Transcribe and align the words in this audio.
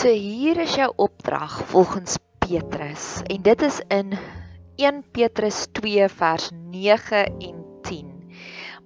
So 0.00 0.08
hier 0.08 0.56
is 0.56 0.78
jou 0.78 0.86
opdrag 0.96 1.58
volgens 1.68 2.14
Petrus 2.40 3.18
en 3.28 3.42
dit 3.44 3.62
is 3.66 3.80
in 3.92 4.14
1 4.80 5.02
Petrus 5.12 5.58
2 5.76 6.06
vers 6.08 6.46
9 6.56 7.18
en 7.28 7.58
10. 7.84 8.06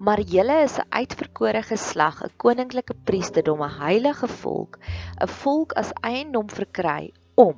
Maar 0.03 0.24
julle 0.27 0.56
is 0.64 0.74
'n 0.79 0.88
uitverkore 0.91 1.62
geslag, 1.62 2.19
'n 2.24 2.34
koninklike 2.37 2.96
priesterdom, 3.05 3.62
'n 3.62 3.79
heilige 3.84 4.27
volk, 4.27 4.80
'n 5.23 5.29
volk 5.29 5.77
as 5.79 5.92
eiendom 6.02 6.50
verkry 6.50 7.12
om 7.34 7.55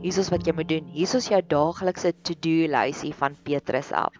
hiersoos 0.00 0.30
wat 0.30 0.46
jy 0.46 0.54
moet 0.54 0.68
doen. 0.68 0.86
Hiersoos 0.86 1.28
jou 1.28 1.42
daaglikse 1.42 2.14
to-do 2.22 2.70
lysie 2.70 3.14
van 3.14 3.36
Petrus 3.42 3.92
af. 3.92 4.14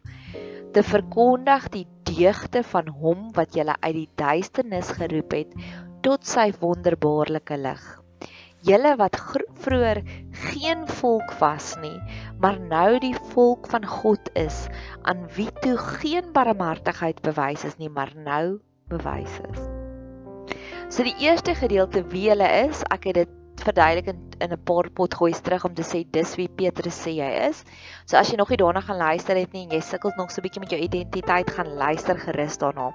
Te 0.72 0.82
verkondig 0.82 1.68
die 1.68 1.86
deugde 2.02 2.62
van 2.62 2.88
hom 2.88 3.30
wat 3.38 3.54
julle 3.54 3.76
uit 3.80 3.94
die 3.94 4.10
duisternis 4.16 4.90
geroep 4.90 5.30
het 5.30 5.54
tot 6.02 6.26
sy 6.26 6.50
wonderbaarlike 6.58 7.56
lig. 7.56 7.99
Julle 8.60 8.92
wat 9.00 9.16
vroeër 9.64 10.02
geen 10.52 10.82
volk 11.00 11.32
was 11.40 11.72
nie, 11.80 11.96
maar 12.40 12.58
nou 12.60 12.98
die 13.00 13.14
volk 13.32 13.70
van 13.72 13.86
God 13.88 14.28
is, 14.36 14.66
aan 15.08 15.24
wie 15.36 15.48
toe 15.64 15.78
geen 16.00 16.32
barmhartigheid 16.36 17.22
bewys 17.24 17.64
is 17.64 17.78
nie, 17.80 17.88
maar 17.88 18.12
nou 18.16 18.60
bewys 18.92 19.40
is. 19.48 19.64
So 20.92 21.06
die 21.06 21.16
eerste 21.24 21.54
gedeelte 21.54 22.04
wie 22.12 22.28
hulle 22.28 22.48
is, 22.66 22.84
ek 22.92 23.08
het 23.08 23.22
dit 23.22 23.36
verduidelik 23.64 24.12
in, 24.12 24.20
in 24.44 24.52
'n 24.52 24.62
paar 24.64 24.88
potgoeie 24.90 25.40
terug 25.40 25.64
om 25.64 25.74
te 25.74 25.84
sê 25.84 26.04
dis 26.10 26.36
wie 26.36 26.48
Petrus 26.48 27.00
sê 27.00 27.16
hy 27.16 27.32
is. 27.48 27.64
So 28.04 28.16
as 28.16 28.30
jy 28.30 28.36
nog 28.36 28.50
nie 28.50 28.60
daarna 28.60 28.80
gaan 28.80 28.96
luister 28.96 29.36
het 29.36 29.52
nie 29.52 29.64
en 29.64 29.76
jy 29.76 29.80
sukkel 29.80 30.12
nog 30.16 30.30
so 30.30 30.40
'n 30.40 30.44
bietjie 30.48 30.60
met 30.60 30.70
jou 30.70 30.80
identiteit 30.80 31.50
gaan 31.50 31.74
luister 31.80 32.18
gerus 32.18 32.58
daarna. 32.58 32.92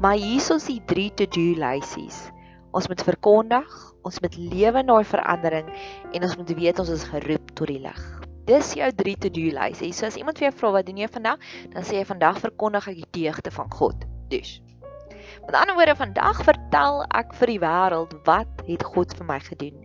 Maar 0.00 0.16
hier 0.16 0.40
is 0.56 0.64
die 0.64 0.82
3 0.86 1.10
to-do 1.14 1.52
lysies. 1.60 2.32
Ons 2.72 2.88
moet 2.88 3.04
verkondig, 3.04 3.78
ons 4.02 4.20
moet 4.24 4.36
lewe 4.36 4.82
in 4.82 4.90
daai 4.90 5.04
verandering 5.04 5.70
en 6.12 6.26
ons 6.26 6.36
moet 6.40 6.52
weet 6.56 6.82
ons 6.82 6.92
is 6.92 7.06
geroep 7.12 7.54
tot 7.58 7.68
die 7.68 7.80
lig. 7.84 8.02
Dis 8.48 8.72
jou 8.74 8.88
3 8.98 9.16
to-do 9.22 9.52
lys. 9.54 9.82
So 9.94 10.08
as 10.08 10.18
iemand 10.18 10.40
vir 10.40 10.48
jou 10.50 10.56
vra 10.58 10.72
wat 10.78 10.88
doen 10.88 10.98
jy 10.98 11.08
vandag, 11.12 11.42
dan 11.70 11.86
sê 11.86 12.00
jy 12.00 12.06
vandag 12.08 12.40
verkondig 12.42 12.88
ek 12.90 13.02
die 13.04 13.10
deugde 13.22 13.54
van 13.54 13.70
God. 13.70 14.06
Dus. 14.32 14.58
Met 15.46 15.54
ander 15.54 15.76
woorde 15.78 15.94
vandag 15.98 16.42
vertel 16.46 17.02
ek 17.18 17.34
vir 17.38 17.52
die 17.52 17.60
wêreld 17.62 18.16
wat 18.26 18.64
het 18.66 18.84
God 18.94 19.14
vir 19.18 19.28
my 19.28 19.38
gedoen. 19.42 19.78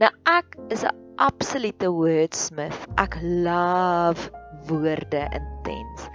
Nou 0.00 0.10
ek 0.28 0.56
is 0.72 0.84
'n 0.84 0.96
absolute 1.20 1.90
wordsmith. 1.92 2.86
Ek 2.96 3.18
love 3.20 4.30
woorde 4.68 5.28
intens. 5.36 6.08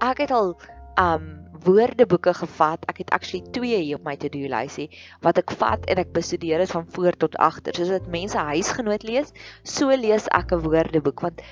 Ek 0.00 0.18
het 0.18 0.30
al 0.30 0.54
um 0.98 1.51
woordeboeke 1.64 2.34
gevat. 2.34 2.84
Ek 2.90 3.02
het 3.02 3.10
actually 3.16 3.44
2 3.56 3.80
hier 3.82 3.98
op 3.98 4.06
my 4.06 4.14
to-do 4.16 4.48
lysie 4.50 4.88
wat 5.24 5.38
ek 5.42 5.54
vat 5.60 5.84
en 5.90 6.00
ek 6.02 6.12
bestudeer 6.16 6.62
dit 6.62 6.72
van 6.72 6.86
voor 6.94 7.18
tot 7.24 7.36
agter. 7.36 7.76
Soos 7.76 7.92
dit 7.94 8.08
mense 8.14 8.38
huisgenoot 8.38 9.06
lees, 9.08 9.32
so 9.62 9.88
lees 10.04 10.28
ek 10.32 10.52
'n 10.52 10.64
woordeboek 10.66 11.20
want 11.26 11.44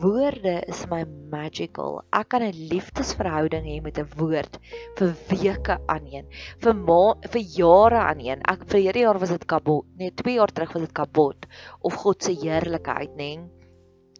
woorde 0.00 0.62
is 0.68 0.86
my 0.90 1.04
magical. 1.30 2.02
Ek 2.12 2.28
kan 2.28 2.42
'n 2.42 2.68
liefdesverhouding 2.72 3.64
hê 3.64 3.82
met 3.82 3.98
'n 3.98 4.08
woord 4.16 4.58
vir 4.96 5.14
weke 5.30 5.78
aaneen, 5.86 6.26
vir 6.60 6.74
ma 6.74 7.14
vir 7.32 7.42
jare 7.42 8.00
aaneen. 8.10 8.42
Ek 8.48 8.66
vir 8.70 8.80
hierdie 8.80 9.06
jaar 9.06 9.18
was 9.18 9.30
dit 9.30 9.46
kabot. 9.46 9.84
Nee, 9.96 10.10
2 10.10 10.34
jaar 10.34 10.52
terug 10.52 10.72
was 10.72 10.82
dit 10.82 10.92
kabot 10.92 11.46
of 11.80 11.94
God 11.94 12.22
se 12.22 12.32
heerlikheid, 12.32 13.16
nê. 13.16 13.36
Nee. 13.36 13.57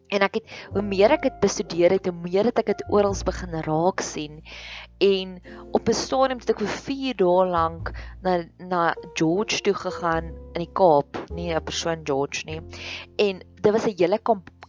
En 0.08 0.24
ek 0.24 0.38
het 0.38 0.52
hoe 0.72 0.82
meer 0.82 1.12
ek 1.16 1.22
dit 1.26 1.40
bestudeer 1.42 1.92
het, 1.96 2.06
hoe 2.08 2.16
meer 2.16 2.48
het 2.48 2.58
ek 2.62 2.72
dit 2.72 2.84
oral 2.88 3.16
begin 3.28 3.56
raak 3.66 4.00
sien. 4.00 4.40
En 5.04 5.36
op 5.76 5.88
'n 5.88 5.94
stadium 5.94 6.40
het 6.40 6.50
ek 6.50 6.62
vir 6.64 6.74
4 6.88 7.16
dae 7.22 7.44
lank 7.52 7.92
na 8.22 8.44
na 8.58 8.94
George 9.14 9.60
toe 9.60 9.74
gegaan 9.74 10.32
in 10.54 10.64
die 10.64 10.72
Kaap, 10.72 11.18
nie 11.30 11.52
'n 11.54 11.64
persoon 11.64 12.04
George 12.04 12.44
nie. 12.46 12.60
En 13.16 13.42
dit 13.62 13.72
was 13.72 13.86
'n 13.86 13.96
hele 13.98 14.18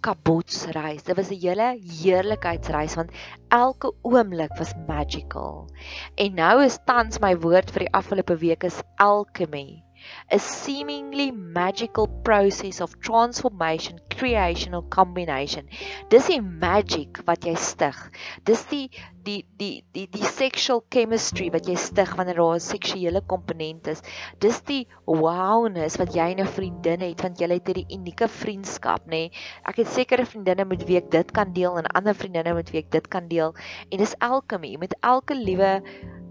kabotsreis. 0.02 1.04
Dit 1.04 1.16
was 1.16 1.32
'n 1.32 1.40
hele 1.40 1.80
heerlikheidsreis 2.02 2.96
want 2.96 3.12
elke 3.48 3.94
oomblik 4.02 4.58
was 4.58 4.74
magical. 4.88 5.68
En 6.16 6.34
nou 6.34 6.64
is 6.64 6.80
tans 6.86 7.20
my 7.20 7.36
woord 7.38 7.72
vir 7.72 7.80
die 7.80 7.94
afgelope 7.94 8.38
week 8.38 8.64
is 8.64 8.82
alchemy 8.96 9.84
a 10.32 10.40
seemingly 10.40 11.32
magical 11.32 12.08
process 12.08 12.82
of 12.82 13.00
transformation, 13.00 14.00
creation 14.10 14.74
or 14.74 14.84
combination. 14.90 15.68
Dis 16.10 16.28
die 16.28 16.42
magic 16.42 17.22
wat 17.28 17.46
jy 17.48 17.56
stig. 17.56 17.98
Dis 18.46 18.66
die 18.70 18.90
die 19.24 19.44
die 19.60 19.84
die 19.94 20.06
die 20.12 20.26
sexual 20.26 20.82
chemistry 20.94 21.50
wat 21.54 21.68
jy 21.70 21.76
stig 21.80 22.14
wanneer 22.18 22.40
daar 22.40 22.56
'n 22.58 22.66
seksuele 22.66 23.22
komponent 23.34 23.88
is. 23.88 24.02
Dis 24.40 24.62
die 24.62 24.88
wowness 25.06 26.00
wat 26.02 26.16
jy 26.16 26.30
en 26.36 26.42
'n 26.46 26.54
vriendin 26.58 27.02
het 27.02 27.22
want 27.22 27.40
jy 27.40 27.48
het 27.48 27.68
hierdie 27.68 27.98
unieke 27.98 28.28
vriendskap, 28.28 29.06
nê. 29.06 29.10
Nee. 29.10 29.32
Ek 29.66 29.78
het 29.78 29.88
sekere 29.88 30.26
vriendinne 30.26 30.66
met 30.66 30.86
wie 30.88 30.98
ek 30.98 31.12
dit 31.12 31.32
kan 31.32 31.54
deel 31.54 31.78
en 31.78 31.86
ander 31.94 32.16
vriendinne 32.16 32.54
met 32.54 32.72
wie 32.72 32.82
ek 32.82 32.92
dit 32.92 33.08
kan 33.08 33.28
deel 33.28 33.54
en 33.92 33.98
dis 33.98 34.16
alchemy. 34.20 34.76
Met 34.78 34.96
elke 35.02 35.36
liewe 35.36 35.82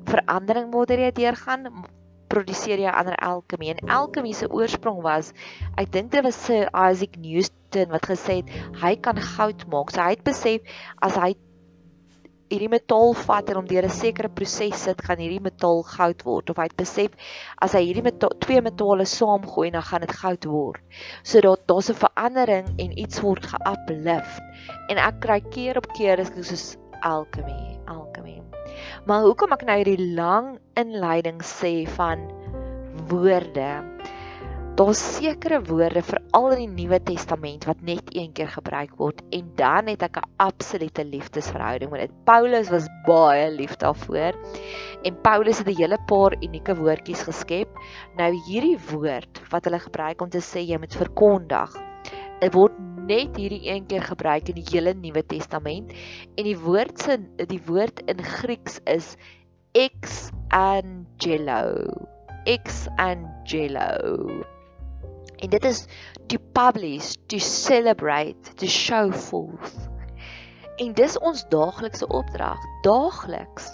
verandering 0.08 0.72
wat 0.72 0.90
jy 0.90 1.12
deurgaan, 1.12 1.68
produseer 2.28 2.78
jy 2.84 2.92
ander 2.92 3.16
alkemie 3.24 3.74
en 3.74 3.92
alkemie 3.98 4.34
se 4.34 4.48
oorsprong 4.50 5.02
was 5.02 5.32
ek 5.76 5.92
dink 5.92 6.12
dit 6.12 6.24
was 6.24 6.38
Sir 6.46 6.70
Isaac 6.72 7.18
Newton 7.24 7.92
wat 7.94 8.08
gesê 8.12 8.40
het 8.42 8.80
hy 8.82 8.96
kan 8.96 9.16
goud 9.16 9.66
maak. 9.72 9.92
So 9.92 10.02
hy 10.02 10.16
het 10.16 10.24
besef 10.24 10.60
as 11.02 11.16
hy 11.16 11.34
hierdie 12.48 12.70
metaal 12.72 13.12
vat 13.26 13.50
en 13.50 13.60
hom 13.60 13.66
deur 13.68 13.84
'n 13.84 13.92
sekere 13.92 14.28
proses 14.28 14.84
sit, 14.84 15.02
gaan 15.04 15.20
hierdie 15.20 15.42
metaal 15.44 15.82
goud 15.84 16.24
word 16.24 16.50
of 16.50 16.56
hy 16.56 16.68
het 16.70 16.76
besef 16.80 17.12
as 17.60 17.74
hy 17.76 17.82
hierdie 17.84 18.04
metaal, 18.08 18.32
twee 18.40 18.60
metale 18.64 19.04
saamgooi 19.04 19.70
dan 19.70 19.82
gaan 19.82 20.00
dit 20.06 20.14
goud 20.22 20.44
word. 20.44 20.80
So 21.22 21.40
daar 21.40 21.60
daar's 21.66 21.90
'n 21.90 22.00
verandering 22.04 22.68
en 22.78 22.98
iets 22.98 23.20
word 23.20 23.44
ge-uplift. 23.44 24.42
En 24.88 24.96
ek 24.96 25.20
kry 25.20 25.40
keer 25.40 25.76
op 25.76 25.92
keer 25.92 26.18
is 26.18 26.32
soos 26.48 26.76
alkemie, 27.02 27.78
alkemie. 27.86 28.42
Maar 29.06 29.26
hoekom 29.26 29.52
ek 29.56 29.64
nou 29.68 29.76
hierdie 29.80 30.14
lang 30.14 30.58
inleiding 30.78 31.42
sê 31.42 31.86
van 31.96 32.26
woorde? 33.08 33.70
Daar's 34.78 35.00
sekere 35.16 35.58
woorde 35.66 36.04
veral 36.06 36.52
in 36.54 36.60
die 36.60 36.84
Nuwe 36.84 37.00
Testament 37.02 37.64
wat 37.66 37.80
net 37.82 38.12
een 38.14 38.30
keer 38.30 38.46
gebruik 38.52 38.92
word 39.00 39.24
en 39.34 39.48
dan 39.58 39.90
het 39.90 40.04
ek 40.06 40.20
'n 40.20 40.30
absolute 40.38 41.04
liefdesverhouding 41.04 41.90
met 41.90 42.00
dit. 42.06 42.14
Paulus 42.24 42.70
was 42.70 42.86
baie 43.06 43.50
lief 43.50 43.74
daarvoor. 43.76 44.38
En 45.02 45.20
Paulus 45.20 45.58
het 45.58 45.66
'n 45.66 45.80
hele 45.82 45.98
paar 46.06 46.36
unieke 46.40 46.76
woordjies 46.76 47.26
geskep. 47.26 47.68
Nou 48.16 48.30
hierdie 48.46 48.78
woord 48.92 49.42
wat 49.50 49.64
hulle 49.64 49.78
gebruik 49.78 50.22
om 50.22 50.30
te 50.30 50.38
sê 50.38 50.62
jy 50.62 50.78
moet 50.78 50.94
verkondig. 50.94 51.87
Dit 52.42 52.54
word 52.54 52.76
net 53.08 53.36
hierdie 53.40 53.64
een 53.70 53.86
keer 53.88 54.04
gebruik 54.04 54.48
in 54.52 54.60
die 54.60 54.66
hele 54.70 54.94
Nuwe 54.94 55.24
Testament. 55.26 55.94
En 56.36 56.44
die 56.44 56.58
woord 56.58 57.00
se 57.02 57.18
die 57.50 57.62
woord 57.66 58.04
in 58.06 58.22
Grieks 58.22 58.78
is 58.84 59.16
ex 59.72 60.30
angelo 60.54 61.74
ex 62.48 62.86
angelo 62.96 64.44
en 65.38 65.50
dit 65.50 65.64
is 65.64 65.86
to 66.26 66.38
publish 66.52 67.14
to 67.26 67.38
celebrate 67.38 68.54
to 68.56 68.66
show 68.66 69.12
forth. 69.12 69.76
En 70.76 70.92
dis 70.94 71.18
ons 71.18 71.44
daaglikse 71.50 72.06
opdrag 72.06 72.58
daagliks 72.82 73.70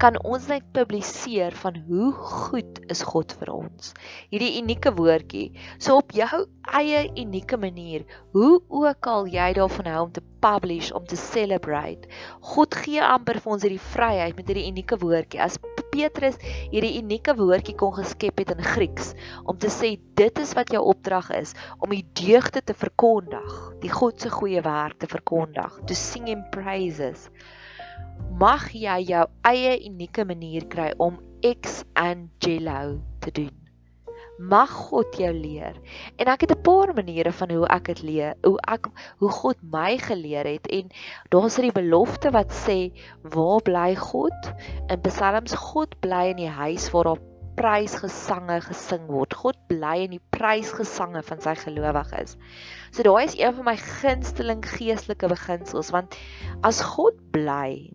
kan 0.00 0.16
ons 0.24 0.46
net 0.48 0.64
publiseer 0.72 1.52
van 1.60 1.74
hoe 1.84 2.06
goed 2.16 2.78
is 2.92 3.02
God 3.04 3.34
vir 3.36 3.50
ons. 3.52 3.90
Hierdie 4.32 4.54
unieke 4.62 4.94
woordjie. 4.96 5.50
So 5.76 5.98
op 6.00 6.14
jou 6.16 6.46
eie 6.72 7.02
unieke 7.20 7.58
manier, 7.60 8.06
hoe 8.32 8.62
ook 8.68 9.08
al 9.12 9.28
jy 9.28 9.50
daarvan 9.58 9.90
hou 9.92 10.06
om 10.06 10.14
te 10.16 10.24
publish, 10.40 10.88
om 10.96 11.04
te 11.04 11.20
celebrate. 11.20 12.08
God 12.54 12.78
gee 12.80 13.04
amper 13.04 13.42
vir 13.44 13.54
ons 13.58 13.68
hierdie 13.68 13.84
vryheid 13.90 14.40
met 14.40 14.48
hierdie 14.48 14.70
unieke 14.70 14.96
woordjie. 15.04 15.42
As 15.44 15.60
Petrus 15.92 16.40
hierdie 16.72 16.96
unieke 17.02 17.36
woordjie 17.36 17.76
kon 17.76 17.92
geskep 17.98 18.40
het 18.40 18.54
in 18.56 18.64
Grieks 18.64 19.12
om 19.44 19.58
te 19.60 19.68
sê 19.74 19.96
dit 20.16 20.40
is 20.40 20.56
wat 20.56 20.72
jou 20.72 20.80
opdrag 20.94 21.28
is 21.36 21.52
om 21.76 21.92
die 21.92 22.06
deugde 22.16 22.64
te 22.64 22.76
verkondig, 22.86 23.56
die 23.84 23.92
God 23.92 24.22
se 24.22 24.32
goeie 24.32 24.64
werk 24.64 25.00
te 25.02 25.10
verkondig, 25.10 25.80
to 25.84 25.98
sing 25.98 26.30
him 26.30 26.46
praises 26.54 27.28
mag 28.40 28.70
jy 28.72 28.96
jou 29.04 29.24
eie 29.44 29.72
unieke 29.84 30.24
manier 30.24 30.64
kry 30.72 30.92
om 30.96 31.18
ex 31.44 31.82
angelo 31.92 33.00
te 33.20 33.32
doen. 33.36 33.56
Mag 34.40 34.70
God 34.72 35.16
jou 35.20 35.32
leer. 35.36 35.76
En 36.16 36.30
ek 36.32 36.46
het 36.46 36.52
'n 36.56 36.62
paar 36.64 36.94
maniere 36.96 37.32
van 37.32 37.50
hoe 37.50 37.66
ek 37.68 37.84
dit 37.84 38.02
leer, 38.02 38.34
hoe 38.42 38.56
ek 38.64 38.88
hoe 39.18 39.28
God 39.28 39.56
my 39.62 39.98
geleer 39.98 40.46
het 40.48 40.66
en 40.66 40.88
daar's 41.28 41.58
'n 41.58 41.72
belofte 41.72 42.30
wat 42.30 42.52
sê 42.52 42.92
waar 43.22 43.60
bly 43.62 43.96
God? 43.96 44.52
In 44.88 45.00
Psalms 45.00 45.54
God 45.54 46.00
bly 46.00 46.30
in 46.30 46.36
die 46.36 46.48
huis 46.48 46.90
waar 46.90 47.04
daar 47.04 47.22
prysgesange 47.60 48.60
gesing 48.60 49.06
word. 49.06 49.34
God 49.34 49.56
bly 49.68 49.96
in 50.06 50.10
die 50.10 50.24
prysgesange 50.32 51.22
van 51.22 51.40
sy 51.40 51.54
gelowiges. 51.54 52.36
So 52.90 53.02
daai 53.02 53.24
is 53.24 53.38
een 53.38 53.54
van 53.54 53.64
my 53.64 53.76
gunsteling 53.76 54.64
geestelike 54.64 55.28
beginsels 55.28 55.90
want 55.90 56.16
as 56.62 56.80
God 56.80 57.14
bly 57.34 57.90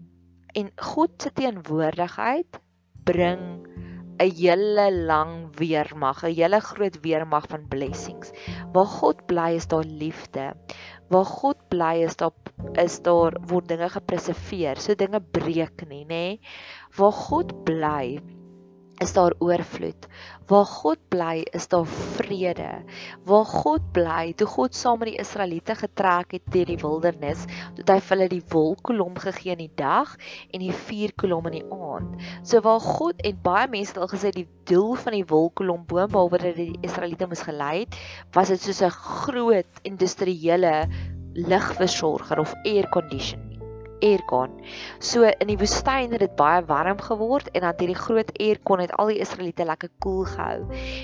en 0.56 0.72
God 0.80 1.22
se 1.22 1.32
teenwoordigheid 1.36 2.60
bring 3.08 3.42
'n 4.16 4.32
hele 4.40 4.86
lang 5.10 5.34
weermag, 5.60 6.24
'n 6.24 6.36
hele 6.38 6.60
groot 6.60 6.98
weermag 7.04 7.48
van 7.52 7.68
blessings. 7.68 8.32
Waar 8.72 8.86
God 8.86 9.26
bly 9.26 9.52
is 9.60 9.68
daar 9.68 9.84
liefde. 9.84 10.54
Waar 11.10 11.26
God 11.26 11.68
bly 11.68 11.96
is 12.08 12.16
daar 12.16 12.32
is 12.74 13.02
daar 13.02 13.36
word 13.48 13.68
dinge 13.68 13.90
gepreserveer. 13.90 14.80
So 14.80 14.96
dinge 14.96 15.20
breek 15.20 15.88
nie, 15.90 16.06
nê? 16.06 16.40
Waar 16.96 17.12
God 17.12 17.52
bly 17.68 18.20
is 19.04 19.14
daar 19.14 19.34
oorvloed. 19.40 20.08
Waar 20.48 20.66
God 20.66 21.00
bly, 21.10 21.46
is 21.58 21.68
daar 21.68 21.86
vrede. 21.86 22.70
Waar 23.26 23.46
God 23.46 23.92
bly, 23.92 24.34
toe 24.38 24.48
God 24.48 24.76
saam 24.76 25.00
met 25.02 25.10
die 25.12 25.20
Israeliete 25.20 25.76
getrek 25.76 26.36
het 26.38 26.46
deur 26.54 26.70
die 26.70 26.78
wildernis, 26.82 27.46
het 27.80 27.90
hy 27.90 27.98
vir 28.00 28.16
hulle 28.16 28.30
die 28.32 28.44
wolkkolom 28.54 29.18
gegee 29.24 29.56
in 29.56 29.64
die 29.66 29.74
dag 29.76 30.14
en 30.52 30.62
die 30.64 30.76
vuurkolom 30.86 31.50
in 31.52 31.58
die 31.60 31.66
aand. 31.74 32.22
So 32.44 32.62
waar 32.66 32.84
God 32.84 33.26
en 33.26 33.42
baie 33.44 33.68
mense 33.72 33.96
het 33.96 34.04
al 34.04 34.14
gesê 34.14 34.32
die 34.36 34.48
doel 34.70 34.94
van 35.02 35.18
die 35.18 35.26
wolkkolom 35.28 35.88
boonbehalwe 35.90 36.44
dat 36.46 36.62
die 36.62 36.72
Israeliete 36.86 37.28
moes 37.32 37.44
gelei 37.48 37.84
het, 37.84 38.00
was 38.38 38.54
dit 38.54 38.62
soos 38.62 38.82
'n 38.82 38.94
groot 38.94 39.84
industriële 39.84 40.76
ligversorger 41.34 42.40
of 42.40 42.54
air 42.64 42.88
conditioning 42.90 43.55
aircon. 44.06 44.54
So 45.00 45.26
in 45.28 45.50
die 45.50 45.58
woestyn 45.60 46.14
het 46.16 46.24
dit 46.24 46.36
baie 46.40 46.64
warm 46.70 47.02
geword 47.02 47.50
en 47.54 47.66
dan 47.66 47.80
hierdie 47.80 48.00
groot 48.00 48.32
aircon 48.40 48.84
het 48.84 48.94
al 49.00 49.12
die 49.14 49.20
Israeliete 49.24 49.66
lekker 49.68 49.92
koel 50.00 50.14
cool 50.16 50.26
gehou. 50.26 50.60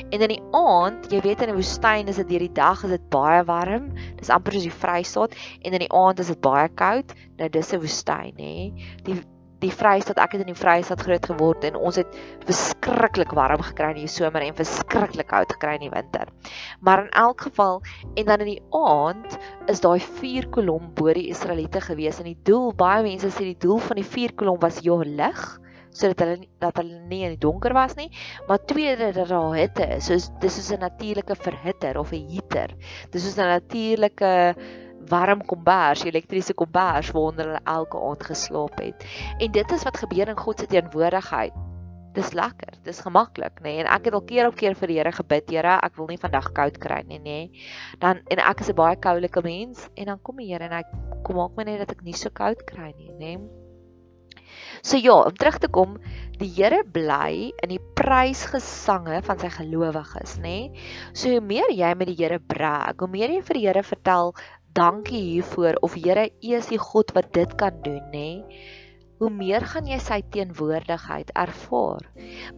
En 0.09 0.21
in 0.21 0.33
die 0.36 0.42
aand, 0.57 1.09
jy 1.12 1.21
weet 1.25 1.44
in 1.44 1.53
die 1.53 1.59
woestyn 1.59 2.12
is 2.12 2.19
dit 2.21 2.30
deur 2.30 2.45
die 2.45 2.56
dag 2.57 2.83
is 2.86 2.95
dit 2.95 3.09
baie 3.13 3.44
warm. 3.48 3.92
Dis 4.19 4.31
amper 4.33 4.56
soos 4.56 4.68
die 4.68 4.80
Vrystaat 4.83 5.36
en 5.62 5.74
in 5.74 5.86
die 5.86 5.92
aand 5.92 6.24
is 6.24 6.31
dit 6.33 6.42
baie 6.42 6.69
koud. 6.69 7.13
Nou 7.38 7.50
dis 7.50 7.74
'n 7.74 7.81
woestyn, 7.81 8.33
hè. 8.38 8.71
Die 9.06 9.21
die 9.61 9.71
Vrystaat, 9.71 10.19
ek 10.21 10.35
het 10.35 10.43
in 10.43 10.51
die 10.51 10.57
Vrystaat 10.57 11.03
groot 11.05 11.25
geword 11.29 11.65
en 11.67 11.77
ons 11.79 11.99
het 12.01 12.19
verskriklik 12.47 13.33
warm 13.37 13.61
gekry 13.65 13.91
in 13.93 14.01
die 14.03 14.11
somer 14.11 14.45
en 14.45 14.57
verskriklik 14.57 15.29
koud 15.31 15.53
gekry 15.53 15.77
in 15.77 15.85
die 15.85 15.93
winter. 15.93 16.29
Maar 16.81 17.05
in 17.05 17.11
elk 17.23 17.47
geval 17.47 17.81
en 18.15 18.25
dan 18.25 18.45
in 18.45 18.53
die 18.55 18.63
aand 18.75 19.37
is 19.71 19.83
daai 19.83 19.99
vier 20.21 20.49
kolom 20.53 20.91
bo 20.97 21.13
die 21.13 21.29
Israeliete 21.33 21.81
gewees 21.81 22.21
en 22.21 22.31
die 22.31 22.39
doel 22.47 22.71
baie 22.77 23.03
mense 23.05 23.29
sê 23.29 23.51
die 23.51 23.59
doel 23.61 23.81
van 23.85 24.01
die 24.01 24.07
vier 24.07 24.33
kolom 24.37 24.59
was 24.61 24.81
jou 24.85 25.01
lig 25.05 25.41
sodat 25.91 26.21
hulle 26.23 26.47
dat 26.63 26.77
hulle 26.79 27.01
nie 27.09 27.25
in 27.27 27.33
die 27.35 27.41
donker 27.43 27.73
was 27.75 27.97
nie, 27.97 28.07
maar 28.47 28.61
tweede 28.63 29.11
dat 29.11 29.27
daar 29.27 29.57
hitte 29.57 29.87
is. 29.97 30.07
So 30.07 30.37
dis 30.39 30.57
is 30.57 30.71
'n 30.71 30.79
natuurlike 30.79 31.35
verhitter 31.35 31.99
of 31.99 32.13
'n 32.13 32.29
heater. 32.31 32.71
Dis 33.11 33.25
is 33.27 33.37
'n 33.37 33.47
natuurlike 33.59 34.55
warm 35.09 35.45
kombers, 35.45 36.06
elektriese 36.06 36.53
kombers 36.53 37.12
waaronder 37.12 37.45
hulle 37.51 37.63
elke 37.63 38.00
aand 38.09 38.24
geslaap 38.24 38.80
het. 38.80 39.06
En 39.39 39.51
dit 39.51 39.71
is 39.71 39.83
wat 39.88 39.98
gebeur 39.98 40.27
in 40.27 40.38
God 40.38 40.59
se 40.59 40.69
teenwoordigheid. 40.71 41.53
Dis 42.12 42.33
lekker, 42.36 42.75
dis 42.83 43.00
gemaklik, 43.00 43.62
nê? 43.62 43.69
Nee? 43.69 43.83
En 43.86 43.88
ek 43.94 44.09
het 44.09 44.15
al 44.18 44.25
keer 44.27 44.50
op 44.50 44.57
keer 44.59 44.75
vir 44.75 44.92
die 44.92 44.98
Here 45.00 45.13
gebid, 45.15 45.48
Here, 45.53 45.77
ek 45.80 45.95
wil 45.95 46.09
nie 46.12 46.19
vandag 46.19 46.50
koud 46.57 46.75
kry 46.83 47.00
nie, 47.07 47.21
nê? 47.24 47.38
Nee? 47.48 47.63
Dan 48.03 48.19
en 48.27 48.44
ek 48.44 48.65
is 48.65 48.69
'n 48.69 48.75
baie 48.75 49.00
koulike 49.00 49.42
mens 49.44 49.88
en 49.95 50.12
dan 50.12 50.19
kom 50.19 50.38
die 50.44 50.51
Here 50.51 50.68
en 50.68 50.75
hy 50.75 50.83
kom 51.24 51.39
maak 51.39 51.56
my 51.56 51.63
net 51.63 51.80
dat 51.80 51.92
ek 51.95 52.03
nie 52.03 52.13
so 52.13 52.30
koud 52.30 52.65
kry 52.68 52.92
nie, 52.98 53.12
nê? 53.15 53.38
Nee? 53.38 53.62
So 54.81 54.98
ja, 54.98 55.13
om 55.13 55.36
terug 55.38 55.59
te 55.62 55.69
kom, 55.69 55.98
die 56.42 56.50
Here 56.50 56.81
bly 56.83 57.51
in 57.63 57.69
die 57.69 57.81
prysgesange 57.95 59.21
van 59.27 59.39
sy 59.39 59.51
gelowiges, 59.53 60.38
nê? 60.42 60.42
Nee? 60.71 60.88
So 61.13 61.30
hoe 61.30 61.44
meer 61.45 61.71
jy 61.71 61.94
met 61.95 62.09
die 62.09 62.18
Here 62.18 62.39
brag, 62.39 62.98
hoe 63.00 63.12
meer 63.12 63.30
jy 63.30 63.44
vir 63.45 63.59
die 63.59 63.68
Here 63.68 63.83
vertel 63.86 64.33
dankie 64.77 65.21
hiervoor 65.21 65.79
of 65.85 65.97
Here 66.00 66.29
U 66.29 66.53
is 66.57 66.69
die 66.71 66.79
God 66.81 67.12
wat 67.18 67.33
dit 67.35 67.56
kan 67.59 67.81
doen 67.85 68.03
nê? 68.13 68.29
Hoe 69.21 69.29
meer 69.29 69.65
gaan 69.69 69.89
jy 69.89 70.00
sy 70.01 70.21
teenwoordigheid 70.33 71.33
ervaar. 71.38 72.07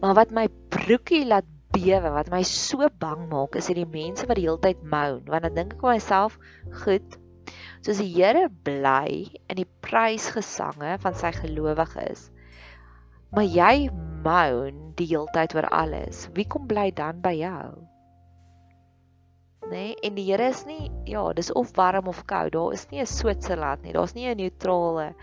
Maar 0.00 0.14
wat 0.20 0.32
my 0.32 0.46
broekie 0.72 1.24
laat 1.28 1.48
bewe 1.74 2.12
wat 2.14 2.30
my 2.30 2.42
so 2.46 2.86
bang 3.02 3.26
maak 3.32 3.58
is 3.58 3.66
dit 3.70 3.80
die 3.80 3.88
mense 3.90 4.28
wat 4.30 4.38
die 4.38 4.46
hele 4.46 4.62
tyd 4.62 4.82
moan 4.86 5.24
want 5.26 5.42
dan 5.42 5.56
dink 5.56 5.72
ek 5.74 5.80
vir 5.82 5.96
myself 5.96 6.36
goed 6.84 7.16
soos 7.82 7.98
die 7.98 8.12
Here 8.14 8.46
bly 8.68 9.26
in 9.50 9.58
die 9.58 9.66
prysgesange 9.82 10.94
van 11.02 11.18
sy 11.18 11.32
gelowiges 11.34 12.28
maar 13.34 13.48
jy 13.50 13.90
moan 14.22 14.94
die 14.94 15.08
hele 15.10 15.26
tyd 15.34 15.56
oor 15.58 15.66
alles. 15.74 16.28
Wie 16.38 16.46
kom 16.46 16.68
bly 16.70 16.92
dan 16.94 17.18
by 17.24 17.34
jou 17.40 17.72
nê? 19.70 19.70
Nee? 19.70 19.96
En 20.02 20.14
die 20.14 20.24
Here 20.30 20.48
is 20.48 20.64
nie 20.66 20.90
ja, 21.08 21.32
dis 21.32 21.52
of 21.52 21.72
warm 21.76 22.08
of 22.08 22.24
koud. 22.26 22.52
Daar 22.52 22.72
is 22.72 22.86
nie 22.90 23.00
'n 23.00 23.06
Switserland 23.06 23.82
nie. 23.82 23.92
Daar's 23.92 24.14
nie 24.14 24.28
'n 24.28 24.36
neutrale. 24.36 25.14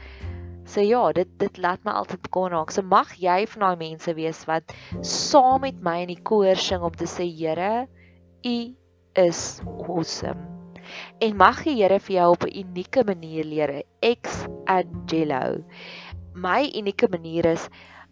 So 0.66 0.82
ja, 0.82 1.12
dit 1.12 1.28
dit 1.40 1.58
laat 1.58 1.84
my 1.84 1.92
altyd 1.92 2.30
kon 2.30 2.52
raak. 2.52 2.72
So 2.72 2.82
mag 2.82 3.14
jy 3.20 3.46
van 3.54 3.62
daai 3.66 3.78
mense 3.78 4.14
wees 4.14 4.46
wat 4.46 4.74
saam 5.02 5.62
met 5.62 5.82
my 5.82 6.02
in 6.02 6.14
die 6.14 6.22
koor 6.24 6.56
sing 6.56 6.82
om 6.82 6.94
te 6.94 7.06
sê 7.06 7.26
Here, 7.28 7.88
U 8.46 8.76
is 9.16 9.62
awesome. 9.88 10.40
En 11.20 11.38
mag 11.38 11.64
die 11.64 11.76
Here 11.82 12.00
vir 12.00 12.16
jou 12.16 12.30
op 12.32 12.44
'n 12.46 12.58
unieke 12.64 13.04
manier 13.04 13.44
leer, 13.46 13.84
ex 14.02 14.46
angelo. 14.66 15.64
My 16.34 16.72
unieke 16.76 17.08
manier 17.10 17.46
is 17.46 17.70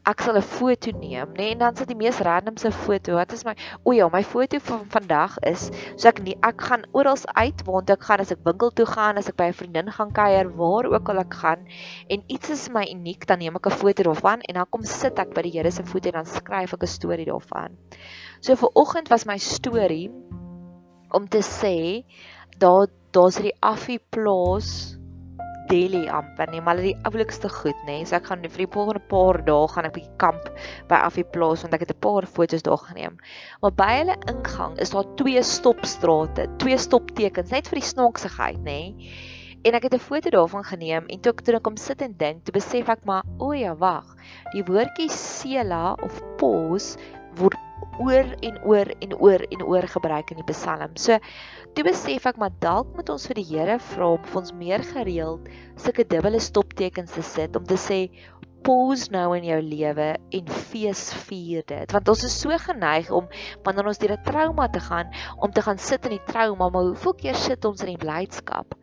ek 0.09 0.23
sal 0.25 0.37
'n 0.37 0.41
foto 0.41 0.91
neem, 0.91 1.29
nê, 1.33 1.37
nee, 1.37 1.51
en 1.53 1.59
dan 1.63 1.75
sit 1.75 1.87
die 1.87 1.95
mees 1.95 2.19
randomse 2.25 2.71
foto. 2.71 3.15
Wat 3.15 3.31
is 3.33 3.45
my 3.45 3.55
O 3.85 3.91
ja, 3.91 4.09
my 4.09 4.23
foto 4.23 4.59
van 4.59 4.85
vandag 4.89 5.37
is 5.45 5.69
so 5.95 6.09
ek 6.09 6.21
nie 6.25 6.35
ek 6.43 6.61
gaan 6.61 6.83
oral 6.93 7.17
uit 7.35 7.63
waar 7.67 7.83
ek 7.95 8.03
gaan 8.03 8.19
as 8.19 8.31
ek 8.31 8.43
winkel 8.43 8.71
toe 8.71 8.85
gaan, 8.85 9.17
as 9.17 9.29
ek 9.29 9.37
by 9.37 9.49
'n 9.49 9.53
vriendin 9.53 9.91
gaan 9.91 10.11
kuier, 10.11 10.49
waar 10.57 10.85
ook 10.85 11.09
al 11.09 11.19
ek 11.19 11.33
gaan 11.33 11.65
en 12.09 12.23
iets 12.27 12.49
is 12.49 12.69
my 12.69 12.85
uniek, 12.89 13.25
dan 13.27 13.39
neem 13.39 13.55
ek 13.55 13.67
'n 13.67 13.79
foto 13.81 14.03
daarvan 14.03 14.41
en 14.41 14.55
dan 14.55 14.69
kom 14.69 14.83
sit 14.83 15.19
ek 15.19 15.33
by 15.33 15.41
die 15.41 15.51
Here 15.51 15.71
se 15.71 15.83
voete 15.83 16.09
en 16.09 16.23
dan 16.23 16.25
skryf 16.25 16.73
ek 16.73 16.83
'n 16.83 16.87
storie 16.87 17.25
daarvan. 17.25 17.77
So 18.41 18.55
vir 18.55 18.69
oggend 18.75 19.09
was 19.09 19.25
my 19.25 19.37
storie 19.37 20.09
om 21.11 21.27
te 21.27 21.41
sê 21.41 22.05
daar 22.57 22.87
daar's 23.11 23.37
die 23.41 23.53
Affie 23.61 23.99
plaas 24.11 24.98
Delhi 25.69 26.07
amper 26.09 26.49
nie, 26.49 26.61
maar 26.65 26.79
dit 26.79 26.89
die 26.89 27.09
oulikste 27.09 27.49
goed 27.53 27.77
nê. 27.85 27.99
So 28.07 28.17
ek 28.17 28.29
gaan 28.29 28.41
vir 28.45 28.63
die 28.63 28.71
volgende 28.73 29.03
paar 29.11 29.37
dae 29.45 29.67
gaan 29.69 29.85
ek 29.89 29.95
bietjie 29.97 30.17
kamp 30.21 30.49
by 30.89 31.01
Affie 31.05 31.25
Plaas 31.35 31.61
want 31.65 31.77
ek 31.77 31.85
het 31.85 31.93
'n 31.93 32.01
paar 32.05 32.25
foto's 32.25 32.65
daar 32.65 32.81
geneem. 32.89 33.19
Maar 33.61 33.73
by 33.81 33.91
hulle 33.99 34.17
ingang 34.33 34.79
is 34.79 34.89
daar 34.95 35.05
twee 35.21 35.43
stopstrate, 35.43 36.49
twee 36.57 36.77
stoptekens 36.77 37.51
net 37.51 37.67
vir 37.69 37.79
die 37.79 37.91
snaaksigheid 37.93 38.59
nê. 38.65 38.81
En 39.63 39.75
ek 39.75 39.83
het 39.83 39.93
'n 39.93 40.07
foto 40.09 40.29
daarvan 40.29 40.63
geneem 40.63 41.05
en 41.07 41.19
toe 41.19 41.31
ek 41.33 41.41
toe 41.45 41.55
ek 41.55 41.63
kom 41.63 41.77
sit 41.77 42.01
en 42.01 42.15
dink, 42.17 42.45
toe 42.45 42.53
besef 42.53 42.89
ek 42.89 43.05
maar, 43.05 43.23
o 43.37 43.51
ja, 43.51 43.75
wag. 43.75 44.15
Die 44.53 44.63
woordjie 44.63 45.09
Sela 45.09 45.93
of 46.01 46.21
pause 46.37 46.97
word 47.35 47.68
oor 47.99 48.27
en 48.45 48.59
oor 48.63 48.91
en 49.03 49.15
oor 49.19 49.43
en 49.51 49.63
oor 49.63 49.87
gebruik 49.95 50.31
in 50.31 50.41
die 50.41 50.47
Psalm. 50.51 50.95
So 50.95 51.19
toe 51.75 51.85
besef 51.87 52.25
ek 52.29 52.39
maar 52.41 52.53
dalk 52.63 52.91
moet 52.97 53.11
ons 53.13 53.27
vir 53.29 53.39
die 53.41 53.47
Here 53.51 53.77
vra 53.91 54.13
om 54.15 54.25
vir 54.31 54.41
ons 54.41 54.55
meer 54.55 54.83
gereeld 54.93 55.49
sulke 55.79 56.07
dubbele 56.07 56.41
stoptekens 56.43 57.15
te 57.17 57.25
sit 57.25 57.55
om 57.59 57.65
te 57.69 57.77
sê 57.79 58.01
pause 58.65 59.11
nou 59.13 59.31
in 59.37 59.47
jou 59.47 59.59
lewe 59.63 60.09
en 60.35 60.51
fees 60.71 61.05
vier 61.27 61.63
dit. 61.67 61.95
Want 61.95 62.11
ons 62.11 62.25
is 62.27 62.35
so 62.41 62.57
geneig 62.65 63.09
om 63.15 63.29
wanneer 63.67 63.91
ons 63.91 64.01
deur 64.01 64.15
'n 64.17 64.25
trauma 64.27 64.67
te 64.67 64.83
gaan 64.89 65.07
om 65.37 65.51
te 65.51 65.61
gaan 65.61 65.77
sit 65.77 66.05
in 66.05 66.17
die 66.17 66.25
trauma, 66.27 66.69
maar 66.69 66.91
hoeveel 66.91 67.13
keer 67.13 67.35
sit 67.35 67.65
ons 67.65 67.81
in 67.81 67.95
die 67.95 68.03
blydskap? 68.05 68.75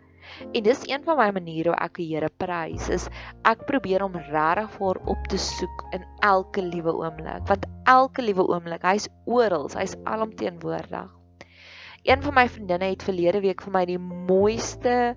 En 0.53 0.63
dis 0.63 0.83
een 0.89 1.05
van 1.05 1.17
my 1.17 1.31
maniere 1.33 1.73
hoe 1.73 1.79
ek 1.81 1.97
die 1.97 2.07
Here 2.11 2.29
prys 2.43 2.89
is 2.93 3.07
ek 3.49 3.63
probeer 3.69 4.03
om 4.05 4.17
regtig 4.17 4.75
vir 4.77 4.99
op 5.13 5.31
te 5.33 5.39
soek 5.41 5.85
in 5.97 6.05
elke 6.29 6.65
liewe 6.65 6.93
oomblik 6.99 7.47
want 7.49 7.65
elke 7.93 8.25
liewe 8.25 8.45
oomblik 8.45 8.85
hy's 8.85 9.09
oral 9.25 9.71
hy's 9.73 9.97
alomteenwoordig. 10.05 11.09
Een 12.07 12.21
van 12.23 12.37
my 12.37 12.45
vriendinne 12.53 12.93
het 12.93 13.07
verlede 13.07 13.41
week 13.47 13.65
vir 13.65 13.75
my 13.79 13.85
die 13.89 13.99
mooiste 14.03 15.17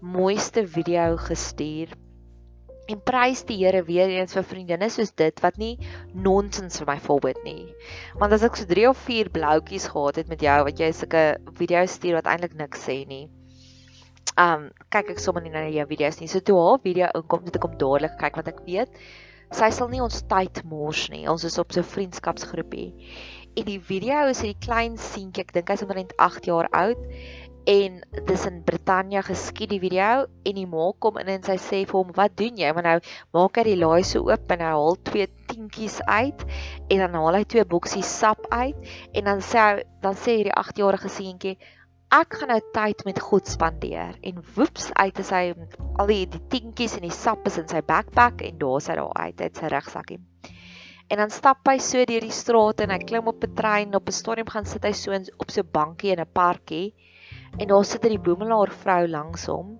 mooiste 0.00 0.64
video 0.68 1.14
gestuur. 1.28 1.92
En 2.88 3.00
prys 3.04 3.44
die 3.48 3.60
Here 3.60 3.84
weer 3.84 4.10
eens 4.16 4.34
vir 4.36 4.48
vriendinne 4.48 4.88
soos 4.92 5.12
dit 5.12 5.44
wat 5.44 5.60
nie 5.60 5.76
nonsens 6.12 6.80
vir 6.80 6.88
my 6.94 6.98
voorbeeld 7.04 7.44
nie. 7.44 7.68
Want 8.20 8.32
as 8.36 8.48
ek 8.48 8.56
so 8.56 8.68
3 8.72 8.90
of 8.90 9.06
4 9.12 9.32
bloutjies 9.32 9.92
gehad 9.92 10.24
het 10.24 10.32
met 10.32 10.44
jou 10.44 10.58
wat 10.68 10.80
jy 10.80 10.92
sulke 10.92 11.24
video's 11.60 12.00
stuur 12.00 12.22
wat 12.22 12.28
eintlik 12.32 12.56
niks 12.64 12.88
sê 12.88 13.02
nie 13.08 13.26
um 14.40 14.70
kyk 14.90 15.14
ek 15.14 15.22
sommer 15.22 15.42
nie 15.42 15.52
na 15.54 15.66
jou 15.68 15.86
video's 15.86 16.20
nie. 16.20 16.28
So 16.28 16.40
toe 16.40 16.58
haar 16.58 16.82
video 16.82 17.10
inkom, 17.14 17.44
het 17.46 17.56
ek 17.56 17.68
hom 17.68 17.78
dadelik 17.78 18.18
kyk 18.18 18.36
want 18.40 18.48
ek 18.48 18.64
weet 18.66 18.90
sy 19.54 19.70
sal 19.70 19.90
nie 19.92 20.02
ons 20.02 20.24
tyd 20.30 20.62
mors 20.66 21.06
nie. 21.12 21.24
Ons 21.30 21.44
is 21.46 21.58
op 21.62 21.72
so 21.72 21.80
'n 21.80 21.92
vriendskapsgroepie. 21.94 22.90
En 23.56 23.64
die 23.64 23.78
video 23.78 24.26
is 24.26 24.40
hierdie 24.42 24.66
klein 24.66 24.96
seentjie, 24.98 25.44
ek 25.44 25.52
dink 25.52 25.68
hy's 25.68 25.82
omtrent 25.82 26.14
8 26.18 26.46
jaar 26.46 26.68
oud 26.72 26.98
en 27.66 28.00
dis 28.28 28.42
in 28.44 28.62
Brittanje 28.64 29.22
geskied 29.24 29.70
die 29.70 29.80
video 29.80 30.26
en 30.44 30.58
die 30.58 30.66
ma 30.68 30.90
kom 31.00 31.16
in 31.22 31.30
en 31.32 31.46
sy 31.46 31.56
sê 31.56 31.86
vir 31.86 31.96
hom, 31.96 32.10
"Wat 32.12 32.36
doen 32.36 32.56
jy?" 32.56 32.72
Want 32.74 32.84
nou 32.84 33.00
maak 33.32 33.56
hy 33.56 33.62
die 33.62 33.76
laai 33.76 34.02
so 34.04 34.20
oop 34.28 34.50
en 34.50 34.60
hy 34.60 34.72
haal 34.74 34.96
twee 35.04 35.26
tientjies 35.48 36.00
uit 36.02 36.44
en 36.90 36.98
dan 36.98 37.14
haal 37.14 37.34
hy 37.34 37.44
twee 37.44 37.64
boksies 37.64 38.18
sap 38.18 38.44
uit 38.50 38.76
en 39.14 39.24
dan 39.24 39.40
sê 39.40 39.58
hy 39.58 39.82
dan 40.02 40.14
sê 40.14 40.36
hierdie 40.36 40.52
8-jarige 40.52 41.08
seentjie, 41.08 41.56
ek 42.12 42.34
gaan 42.38 42.48
nou 42.48 42.60
tyd 42.74 43.04
met 43.04 43.20
God 43.20 43.48
spandeer 43.48 44.18
en 44.22 44.42
woeps 44.56 44.90
uit 44.92 45.18
is 45.18 45.30
hy 45.30 45.54
met 45.56 45.76
al 45.98 46.06
die 46.06 46.26
die 46.26 46.42
tientjies 46.52 46.96
en 46.98 47.06
die 47.06 47.14
sap 47.14 47.46
is 47.46 47.58
in 47.58 47.68
sy 47.68 47.80
backpack 47.82 48.42
en 48.42 48.58
daar's 48.58 48.88
hy 48.88 48.98
daar 49.00 49.12
uit 49.24 49.40
uit 49.40 49.56
sy 49.56 49.70
rugsakkie. 49.72 50.20
En 51.12 51.20
dan 51.20 51.30
stap 51.30 51.66
hy 51.68 51.76
so 51.84 52.04
deur 52.08 52.24
die 52.24 52.32
straat 52.32 52.80
en 52.80 52.90
hy 52.90 52.98
klim 53.02 53.28
op 53.28 53.44
'n 53.44 53.54
trein, 53.54 53.94
op 53.94 54.08
'n 54.08 54.12
stadium 54.12 54.48
gaan 54.48 54.64
sit 54.64 54.84
hy 54.84 54.92
so 54.92 55.12
in, 55.12 55.26
op 55.38 55.50
so 55.50 55.60
'n 55.60 55.70
bankie 55.72 56.12
in 56.12 56.20
'n 56.20 56.32
parkie. 56.32 56.94
En 57.58 57.68
daar 57.68 57.84
sit 57.84 58.04
'n 58.04 58.22
boemelaar 58.22 58.70
vrou 58.70 59.06
langs 59.08 59.46
hom 59.46 59.78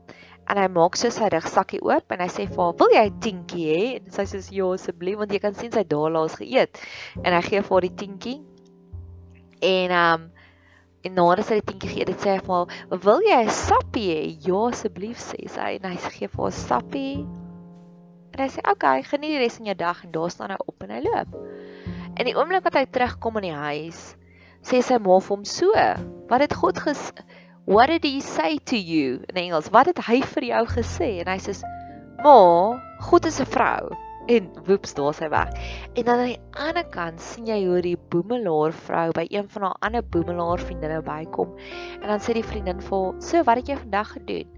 en 0.48 0.58
hy 0.58 0.68
maak 0.68 0.96
so 0.96 1.08
sy 1.10 1.28
rugsakkie 1.32 1.80
oop 1.80 2.12
en 2.12 2.20
hy 2.20 2.28
sê 2.28 2.46
vir 2.48 2.62
haar, 2.62 2.74
"Wil 2.78 2.92
jy 2.92 3.06
'n 3.06 3.20
tientjie 3.20 3.66
hê?" 3.72 3.84
En 3.96 4.10
sy 4.10 4.22
sê, 4.22 4.52
"Ja, 4.52 4.64
asseblief, 4.64 5.18
want 5.18 5.32
jy 5.32 5.38
kan 5.38 5.54
sien 5.54 5.72
sy 5.72 5.84
daar 5.84 6.10
laas 6.10 6.36
geëet." 6.36 6.80
En 7.24 7.32
hy 7.32 7.40
gee 7.40 7.62
vir 7.62 7.70
haar 7.70 7.80
die 7.80 7.94
tientjie. 7.94 8.42
En 9.62 9.90
ehm 9.90 10.22
um, 10.22 10.33
en 11.04 11.14
nadat 11.14 11.46
sy 11.48 11.60
die 11.60 11.66
tientjie 11.68 11.90
gee, 11.92 12.08
dit 12.08 12.20
sê 12.20 12.34
hy 12.34 12.42
vir 12.46 12.54
haar, 12.54 12.98
"Wil 13.04 13.20
jy 13.28 13.40
'n 13.44 13.50
sappie 13.50 14.08
hê?" 14.10 14.22
"Ja, 14.48 14.60
asseblief," 14.70 15.18
sê 15.18 15.48
sy 15.48 15.78
en 15.78 15.90
hy 15.90 15.96
gee 15.96 16.28
vir 16.28 16.42
haar 16.42 16.52
'n 16.52 16.60
sappie. 16.60 17.26
En 18.32 18.40
hy 18.40 18.48
sê, 18.48 18.58
"Oké, 18.58 18.72
okay, 18.72 19.02
geniet 19.02 19.30
die 19.30 19.38
res 19.38 19.56
van 19.56 19.66
jou 19.66 19.74
dag." 19.74 20.04
En 20.04 20.10
daar 20.10 20.30
staan 20.30 20.50
hy 20.50 20.56
op 20.66 20.82
en 20.82 20.90
hy 20.90 21.00
loop. 21.00 21.28
In 22.16 22.26
die 22.26 22.34
oomblik 22.34 22.64
wat 22.64 22.74
hy 22.74 22.86
terugkom 22.86 23.36
in 23.36 23.42
die 23.42 23.52
huis, 23.52 24.16
sê 24.62 24.82
sy 24.82 24.98
ma 24.98 25.18
vir 25.20 25.36
hom 25.36 25.44
so, 25.44 25.72
"Wat 26.28 26.40
het 26.40 26.54
God 26.54 26.78
ges 26.78 27.12
What 27.66 27.86
did 27.86 28.04
he 28.04 28.20
say 28.20 28.58
to 28.66 28.76
you? 28.76 29.24
In 29.30 29.36
Engels, 29.36 29.70
wat 29.70 29.86
het 29.86 29.98
hy 30.04 30.20
vir 30.20 30.44
jou 30.44 30.66
gesê? 30.66 31.20
En 31.22 31.30
hy 31.32 31.38
sê, 31.40 31.54
"Ma, 32.22 32.78
God 33.00 33.24
is 33.24 33.40
'n 33.40 33.46
vrou." 33.46 33.96
En 34.26 34.48
woeps, 34.64 34.94
daar 34.96 35.14
sy 35.14 35.28
weg. 35.28 35.50
En 35.92 36.04
dan 36.04 36.18
aan 36.18 36.30
die 36.30 36.40
ander 36.50 36.86
kant 36.88 37.20
sien 37.20 37.46
jy 37.46 37.58
hoe 37.66 37.82
die 37.84 37.98
boemelaar 38.08 38.72
vrou 38.72 39.10
by 39.12 39.26
een 39.28 39.48
van 39.52 39.66
haar 39.68 39.76
ander 39.84 40.04
boemelaar 40.16 40.62
vriendinne 40.64 41.02
bykom. 41.04 41.52
En 42.00 42.08
dan 42.08 42.22
sê 42.24 42.32
die 42.32 42.46
vriendin 42.46 42.80
vir 42.80 42.98
haar, 42.98 43.22
"So, 43.22 43.44
wat 43.44 43.56
het 43.56 43.68
jy 43.68 43.76
vandag 43.76 44.12
gedoen?" 44.12 44.48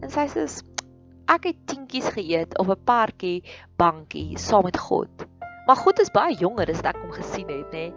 En 0.00 0.10
sy 0.10 0.26
sê, 0.26 0.48
"Ek 1.28 1.44
het 1.44 1.56
tientjies 1.66 2.08
geëet 2.08 2.58
op 2.58 2.68
'n 2.68 2.84
parkie 2.84 3.42
bankie 3.76 4.38
saam 4.38 4.64
met 4.64 4.78
God." 4.78 5.26
Maar 5.66 5.76
God 5.76 5.98
is 5.98 6.10
baie 6.10 6.34
jonger 6.34 6.70
as 6.70 6.82
ek 6.82 6.96
hom 6.96 7.10
gesien 7.10 7.48
het, 7.48 7.72
nê. 7.72 7.92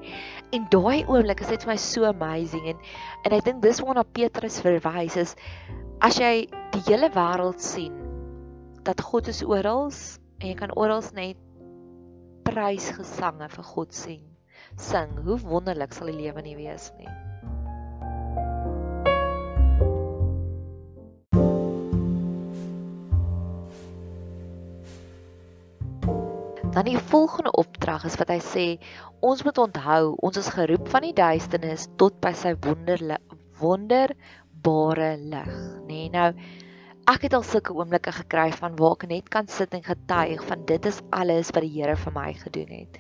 En 0.52 0.66
daai 0.70 1.06
oomblik 1.06 1.40
is 1.40 1.48
dit 1.48 1.64
vir 1.64 1.72
my 1.72 1.78
so 1.78 2.04
amazing 2.04 2.66
en 2.68 2.78
en 3.24 3.32
ek 3.38 3.46
dink 3.46 3.62
dis 3.62 3.80
waarna 3.80 4.04
Petrus 4.04 4.62
verwys 4.62 5.16
is 5.16 5.36
as 6.02 6.18
jy 6.18 6.48
die 6.74 6.82
hele 6.88 7.10
wêreld 7.14 7.62
sien 7.62 7.94
dat 8.88 9.02
God 9.02 9.28
is 9.28 9.44
oral 9.44 9.92
en 10.40 10.48
jy 10.48 10.56
kan 10.56 10.72
oral 10.80 11.04
net 11.16 11.40
prysgesange 12.48 13.50
vir 13.52 13.66
God 13.74 13.96
sien. 13.96 14.22
Sing, 14.80 15.18
hoe 15.26 15.40
wonderlik 15.44 15.96
sal 15.96 16.12
die 16.12 16.20
lewe 16.20 16.44
nie 16.46 16.56
wees 16.58 16.92
nie. 17.00 17.12
Dan 26.70 26.86
die 26.86 27.00
volgende 27.12 27.52
opdrag 27.58 28.06
is 28.08 28.16
wat 28.22 28.30
hy 28.32 28.40
sê, 28.46 28.66
ons 29.26 29.42
moet 29.44 29.58
onthou, 29.60 30.14
ons 30.24 30.38
is 30.40 30.52
geroep 30.54 30.88
van 30.94 31.04
die 31.08 31.16
duisternis 31.18 31.90
tot 32.00 32.20
by 32.24 32.32
sy 32.38 32.54
wonderlike 32.64 33.40
wonderbare 33.60 35.16
lig, 35.20 35.56
nê? 35.90 36.06
Nee, 36.06 36.12
nou 36.14 36.30
ek 37.10 37.24
het 37.26 37.34
al 37.34 37.42
sulke 37.42 37.74
oomblikke 37.74 38.12
gekry 38.14 38.52
van 38.54 38.76
waar 38.78 38.92
ek 38.94 39.08
net 39.10 39.30
kan 39.34 39.48
sit 39.50 39.72
en 39.74 39.82
getuig 39.82 40.44
van 40.46 40.66
dit 40.70 40.84
is 40.86 41.00
alles 41.10 41.50
wat 41.56 41.66
die 41.66 41.72
Here 41.74 41.96
vir 41.98 42.14
my 42.14 42.28
gedoen 42.38 42.70
het. 42.70 43.00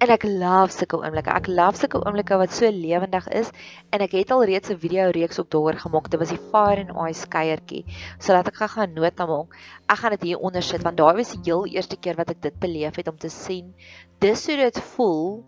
En 0.00 0.12
ek 0.14 0.24
love 0.24 0.72
sulke 0.72 0.96
oomblikke. 0.96 1.34
Ek 1.34 1.50
love 1.50 1.76
sulke 1.76 2.00
oomblikke 2.00 2.38
wat 2.40 2.54
so 2.56 2.70
lewendig 2.72 3.28
is 3.36 3.52
en 3.92 4.00
ek 4.06 4.16
het 4.16 4.32
al 4.32 4.46
reeds 4.48 4.72
'n 4.72 4.80
video 4.80 5.10
reeks 5.12 5.42
op 5.44 5.50
daaroor 5.52 5.76
gemaak. 5.76 6.08
Dit 6.08 6.20
was 6.20 6.32
die 6.32 6.40
Fire 6.50 6.86
and 6.86 6.96
Ice 7.10 7.28
kuiertjie. 7.28 7.84
Sodat 8.18 8.48
ek 8.48 8.64
gaan 8.64 8.94
nota 8.94 9.26
maak. 9.26 9.52
Ek 9.88 9.98
gaan 9.98 10.16
dit 10.16 10.22
hier 10.22 10.38
onder 10.38 10.62
sit 10.62 10.82
want 10.82 10.96
daai 10.96 11.16
was 11.16 11.36
die 11.36 11.52
heel 11.52 11.66
eerste 11.66 11.96
keer 11.96 12.16
wat 12.16 12.30
ek 12.30 12.40
dit 12.40 12.58
beleef 12.58 12.96
het 12.96 13.08
om 13.08 13.18
te 13.18 13.28
sien 13.28 13.74
dis 14.20 14.46
hoe 14.46 14.56
dit 14.56 14.78
voel 14.94 15.44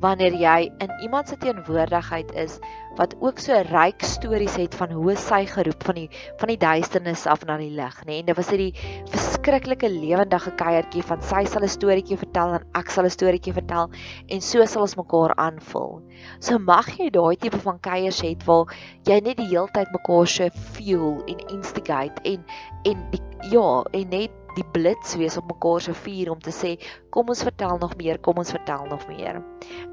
wanneer 0.00 0.34
jy 0.40 0.70
in 0.80 0.92
iemand 1.04 1.28
se 1.28 1.36
teenwoordigheid 1.40 2.32
is 2.40 2.58
wat 2.98 3.14
ook 3.20 3.38
so 3.38 3.54
ryk 3.70 4.02
stories 4.02 4.56
het 4.58 4.74
van 4.74 4.90
hoe 4.92 5.14
sy 5.16 5.44
geroep 5.48 5.84
van 5.86 5.98
die 6.00 6.08
van 6.40 6.50
die 6.50 6.58
duisternis 6.60 7.26
af 7.30 7.44
na 7.46 7.56
die 7.60 7.70
lig, 7.70 7.98
nê? 8.02 8.06
Nee? 8.10 8.22
En 8.22 8.30
dit 8.30 8.36
was 8.36 8.50
hierdie 8.50 8.72
verskriklike 9.12 9.88
lewendige 9.92 10.52
kuiertjie 10.58 11.04
van 11.06 11.22
sy 11.22 11.44
sal 11.46 11.64
'n 11.64 11.72
storieetjie 11.76 12.18
vertel 12.18 12.56
en 12.58 12.66
ek 12.80 12.90
sal 12.90 13.04
'n 13.04 13.14
storieetjie 13.16 13.54
vertel 13.54 13.90
en 14.28 14.40
so 14.40 14.66
sal 14.66 14.82
ons 14.82 14.96
mekaar 14.96 15.36
aanvul. 15.36 16.02
So 16.40 16.58
mag 16.58 16.90
jy 16.98 17.10
daai 17.10 17.36
tipe 17.36 17.58
van 17.58 17.78
kuiers 17.78 18.20
hê 18.22 18.34
waar 18.46 18.66
jy 19.06 19.20
net 19.20 19.36
die 19.36 19.50
heeltyd 19.54 19.92
mekaar 19.92 20.26
so 20.26 20.50
fuel 20.74 21.22
en 21.28 21.38
instigate 21.48 22.20
en 22.24 22.44
en 22.84 23.10
die, 23.12 23.22
ja, 23.52 23.84
en 23.92 24.08
net 24.08 24.30
die 24.56 24.66
blits 24.74 25.14
wees 25.20 25.36
op 25.40 25.48
mekaar 25.50 25.80
se 25.84 25.94
vuur 25.94 26.30
om 26.32 26.40
te 26.42 26.52
sê 26.54 26.76
kom 27.14 27.28
ons 27.32 27.42
vertel 27.46 27.78
nog 27.78 27.96
meer, 27.96 28.18
kom 28.18 28.40
ons 28.42 28.50
vertel 28.50 28.86
nog 28.90 29.06
meer. 29.08 29.40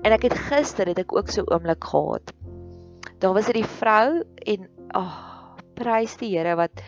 En 0.03 0.15
ek 0.15 0.29
het 0.29 0.37
gister 0.49 0.89
het 0.89 0.99
ek 1.03 1.15
ook 1.15 1.29
so 1.33 1.45
oomblik 1.45 1.83
gehad. 1.83 2.33
Daar 3.19 3.33
was 3.33 3.49
dit 3.49 3.61
die 3.61 3.71
vrou 3.77 4.23
en 4.45 4.69
ag, 4.97 5.05
oh, 5.05 5.33
prys 5.77 6.17
die 6.17 6.31
Here 6.33 6.55
wat 6.57 6.81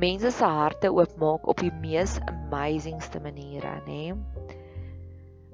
mense 0.00 0.30
se 0.32 0.46
harte 0.46 0.90
oopmaak 0.94 1.48
op 1.50 1.60
die 1.60 1.72
mees 1.82 2.18
amazingste 2.30 3.20
maniere, 3.22 3.80
nê? 3.86 4.14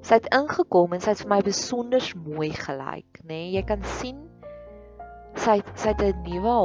Sy 0.07 0.21
het 0.21 0.29
ingekom 0.35 0.95
en 0.95 1.03
sy 1.03 1.15
het 1.15 1.25
vir 1.25 1.33
my 1.33 1.41
besonder 1.45 2.05
mooi 2.29 2.53
gelyk, 2.55 3.23
nê? 3.27 3.47
Jy 3.57 3.65
kan 3.67 3.83
sien 3.99 4.23
sy 5.37 5.61
sy 5.77 5.93
het 5.93 6.03
'n 6.03 6.23
nuwe 6.25 6.57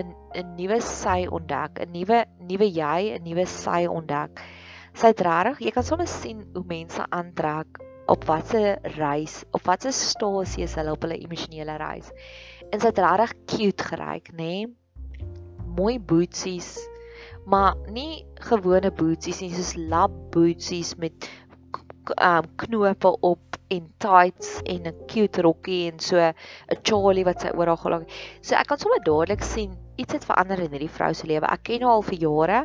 'n 0.00 0.14
'n 0.40 0.54
nuwe 0.56 0.78
sy 0.80 1.26
ontdek, 1.26 1.80
'n 1.80 1.92
nuwe 1.92 2.18
nuwe 2.52 2.68
jy, 2.68 3.16
'n 3.16 3.24
nuwe 3.24 3.46
sy 3.48 3.86
ontdek. 3.88 4.42
Sy 4.92 5.12
het 5.12 5.24
regtig, 5.24 5.64
jy 5.66 5.72
kan 5.72 5.86
sommer 5.88 6.08
sien 6.10 6.44
hoe 6.52 6.64
mense 6.68 7.04
aantrek 7.08 7.80
op 8.12 8.24
watter 8.28 8.78
reis, 8.98 9.40
op 9.56 9.64
watter 9.64 9.92
stasie 9.92 10.66
is 10.66 10.74
hulle 10.76 10.92
op 10.92 11.04
hulle 11.06 11.16
emosionele 11.22 11.76
reis. 11.80 12.10
En 12.72 12.80
sy 12.80 12.90
het 12.90 13.00
regtig 13.00 13.32
cute 13.46 13.88
geryk, 13.88 14.32
nê? 14.36 14.36
Nee? 14.36 14.66
Mooi 15.72 15.96
bootsies, 15.98 16.74
maar 17.48 17.78
nie 17.88 18.26
gewone 18.44 18.90
bootsies 18.92 19.40
nie, 19.40 19.52
soos 19.54 19.72
lab 19.88 20.12
bootsies 20.34 20.92
met 21.00 21.30
um, 22.18 22.48
knope 22.60 23.14
op 23.24 23.51
en 23.74 23.88
tights 24.04 24.60
en 24.64 24.88
'n 24.90 25.06
cute 25.08 25.42
rokkie 25.42 25.90
en 25.90 25.98
so 25.98 26.16
'n 26.18 26.34
Charlie 26.82 27.24
wat 27.24 27.40
sy 27.40 27.50
oral 27.54 27.76
gelaag. 27.76 28.04
So 28.40 28.54
ek 28.56 28.66
kan 28.68 28.78
sommer 28.78 29.00
dadelik 29.04 29.42
sien 29.42 29.78
iets 30.00 30.16
het 30.16 30.24
verander 30.24 30.60
in 30.62 30.72
hierdie 30.72 30.90
vrou 30.90 31.12
se 31.14 31.26
lewe. 31.28 31.46
Ek 31.46 31.62
ken 31.68 31.84
haar 31.84 31.98
al 31.98 32.04
vir 32.06 32.18
jare, 32.22 32.60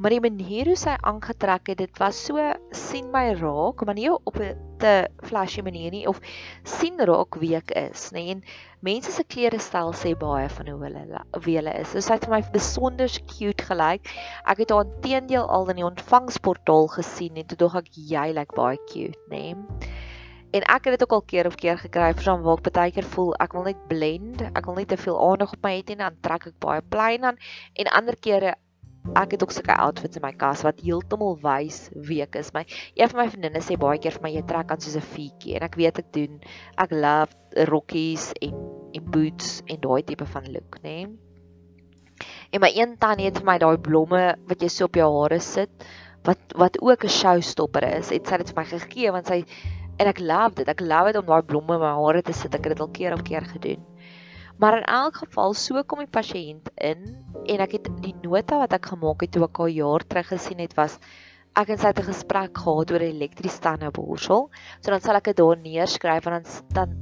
maar 0.00 0.14
die 0.14 0.22
manier 0.24 0.70
hoe 0.70 0.76
sy 0.78 0.94
aangetrek 0.98 1.68
het, 1.72 1.78
dit 1.82 2.00
was 2.00 2.18
so 2.26 2.40
sien 2.72 3.10
my 3.12 3.26
raak, 3.38 3.84
maar 3.84 3.98
nie 3.98 4.08
op 4.12 4.38
'n 4.40 4.56
te 4.82 5.08
flashy 5.22 5.62
manier 5.62 5.90
nie 5.90 6.06
of 6.08 6.20
sien 6.64 6.98
raak 6.98 7.36
wie 7.40 7.54
ek 7.56 7.70
is, 7.76 8.10
nê. 8.12 8.30
En 8.34 8.42
mense 8.80 9.12
se 9.12 9.24
klere 9.24 9.60
styl 9.60 9.92
sê 9.92 10.14
baie 10.18 10.48
van 10.48 10.66
hoe 10.66 10.84
hulle 10.84 11.24
wie 11.44 11.56
hulle 11.56 11.74
is. 11.80 11.88
So 11.88 12.00
sy 12.00 12.14
het 12.14 12.24
vir 12.24 12.34
my 12.34 12.42
besonder 12.52 13.08
cute 13.26 13.64
gelyk. 13.64 14.08
Ek 14.46 14.58
het 14.58 14.70
haar 14.70 14.86
teendeel 15.02 15.46
al 15.46 15.68
in 15.70 15.76
die 15.76 15.90
ontvangsportaal 15.90 16.88
gesien 16.88 17.36
en 17.36 17.46
toe 17.46 17.58
dog 17.58 17.76
ek 17.76 17.92
jy 17.94 18.26
lyk 18.32 18.38
like 18.38 18.56
baie 18.56 18.78
cute, 18.86 19.18
nê. 19.30 19.54
En 20.52 20.64
ek 20.68 20.84
het 20.84 20.98
dit 20.98 21.02
ook 21.02 21.12
al 21.16 21.22
keer 21.22 21.46
op 21.48 21.56
keer 21.56 21.78
gekry 21.80 22.10
vir 22.12 22.22
so 22.22 22.34
'n 22.34 22.42
waar 22.44 22.58
ek 22.60 22.72
baie 22.72 22.92
keer 22.92 23.08
voel 23.14 23.34
ek 23.40 23.52
wil 23.52 23.62
net 23.62 23.86
blend, 23.88 24.42
ek 24.42 24.66
wil 24.66 24.74
net 24.74 24.88
te 24.88 24.96
veel 24.96 25.16
aandag 25.28 25.52
op 25.52 25.62
my 25.62 25.72
hê 25.78 25.92
en 25.92 25.98
dan 25.98 26.18
trek 26.20 26.46
ek 26.46 26.58
baie 26.60 26.82
plain 26.82 27.24
aan 27.24 27.38
en 27.74 27.86
ander 27.98 28.16
kere 28.16 28.54
ek 29.16 29.32
het 29.32 29.42
ook 29.42 29.50
sulke 29.50 29.74
outfits 29.74 30.16
in 30.16 30.22
my 30.22 30.32
kas 30.32 30.62
wat 30.62 30.80
heeltemal 30.80 31.38
wys 31.42 31.90
wie 31.94 32.20
ek 32.22 32.36
is. 32.36 32.52
My 32.54 32.64
een 32.94 33.08
van 33.08 33.24
my 33.24 33.28
vriendinne 33.30 33.62
sê 33.64 33.78
baie 33.80 33.98
keer 33.98 34.12
vir 34.12 34.22
my 34.22 34.30
jy 34.30 34.44
trek 34.46 34.70
aan 34.70 34.80
soos 34.80 34.96
'n 34.96 35.08
fietjie 35.14 35.56
en 35.56 35.62
ek 35.62 35.74
weet 35.74 35.98
ek 35.98 36.12
doen. 36.12 36.40
Ek 36.76 36.90
love 36.90 37.66
rokkies 37.72 38.32
en 38.42 38.54
en 38.94 39.10
boots 39.10 39.62
en 39.66 39.80
daai 39.80 40.02
tipe 40.04 40.26
van 40.26 40.52
look, 40.52 40.78
né? 40.82 41.06
Nee? 41.08 41.32
En 42.52 42.60
my 42.60 42.70
een 42.76 42.98
tannie 42.98 43.26
het 43.26 43.38
vir 43.40 43.46
my 43.46 43.58
daai 43.58 43.78
blomme 43.78 44.24
wat 44.48 44.62
jy 44.62 44.68
so 44.68 44.84
op 44.84 44.94
jou 44.94 45.08
hare 45.20 45.40
sit 45.40 45.86
wat 46.26 46.38
wat 46.54 46.76
ook 46.80 47.04
'n 47.04 47.08
showstopper 47.08 47.84
is. 47.98 48.10
Het 48.10 48.26
sy 48.26 48.36
dit 48.36 48.50
vir 48.50 48.60
my 48.60 48.64
gegee 48.64 49.12
want 49.12 49.26
sy 49.26 49.44
En 50.02 50.08
ek 50.10 50.18
love 50.18 50.56
dit. 50.58 50.66
Ek 50.66 50.80
love 50.82 51.12
dit 51.12 51.20
om 51.20 51.28
daai 51.28 51.46
blomme 51.46 51.76
in 51.78 51.82
my 51.84 51.94
hare 51.94 52.22
te 52.26 52.34
sit. 52.34 52.54
Ek 52.56 52.64
het 52.66 52.74
dit 52.74 52.80
al 52.82 52.90
keer 52.96 53.14
op 53.14 53.22
keer 53.26 53.44
gedoen. 53.46 53.84
Maar 54.58 54.80
in 54.80 54.88
elk 54.90 55.20
geval, 55.22 55.54
so 55.54 55.82
kom 55.86 56.02
die 56.02 56.10
pasiënt 56.10 56.72
in 56.90 57.04
en 57.50 57.62
ek 57.64 57.76
het 57.78 57.86
die 58.02 58.14
nota 58.22 58.58
wat 58.60 58.74
ek 58.76 58.90
gemaak 58.92 59.22
het 59.24 59.32
toe 59.34 59.46
ek 59.46 59.60
al 59.62 59.70
jaar 59.72 60.04
terug 60.06 60.28
gesien 60.34 60.60
het 60.62 60.74
was 60.78 60.98
ek 61.58 61.72
en 61.72 61.80
sy 61.80 61.90
het 61.90 62.02
'n 62.02 62.10
gesprek 62.10 62.58
gehad 62.64 62.92
oor 62.92 63.04
elektriese 63.06 63.62
tandeborsel. 63.64 64.50
So 64.80 64.90
dan 64.90 65.00
sal 65.00 65.16
ek 65.16 65.30
dit 65.30 65.36
daar 65.36 65.56
neerskryf 65.56 66.26
en 66.26 66.42
dan 66.42 66.44
dan 66.74 66.98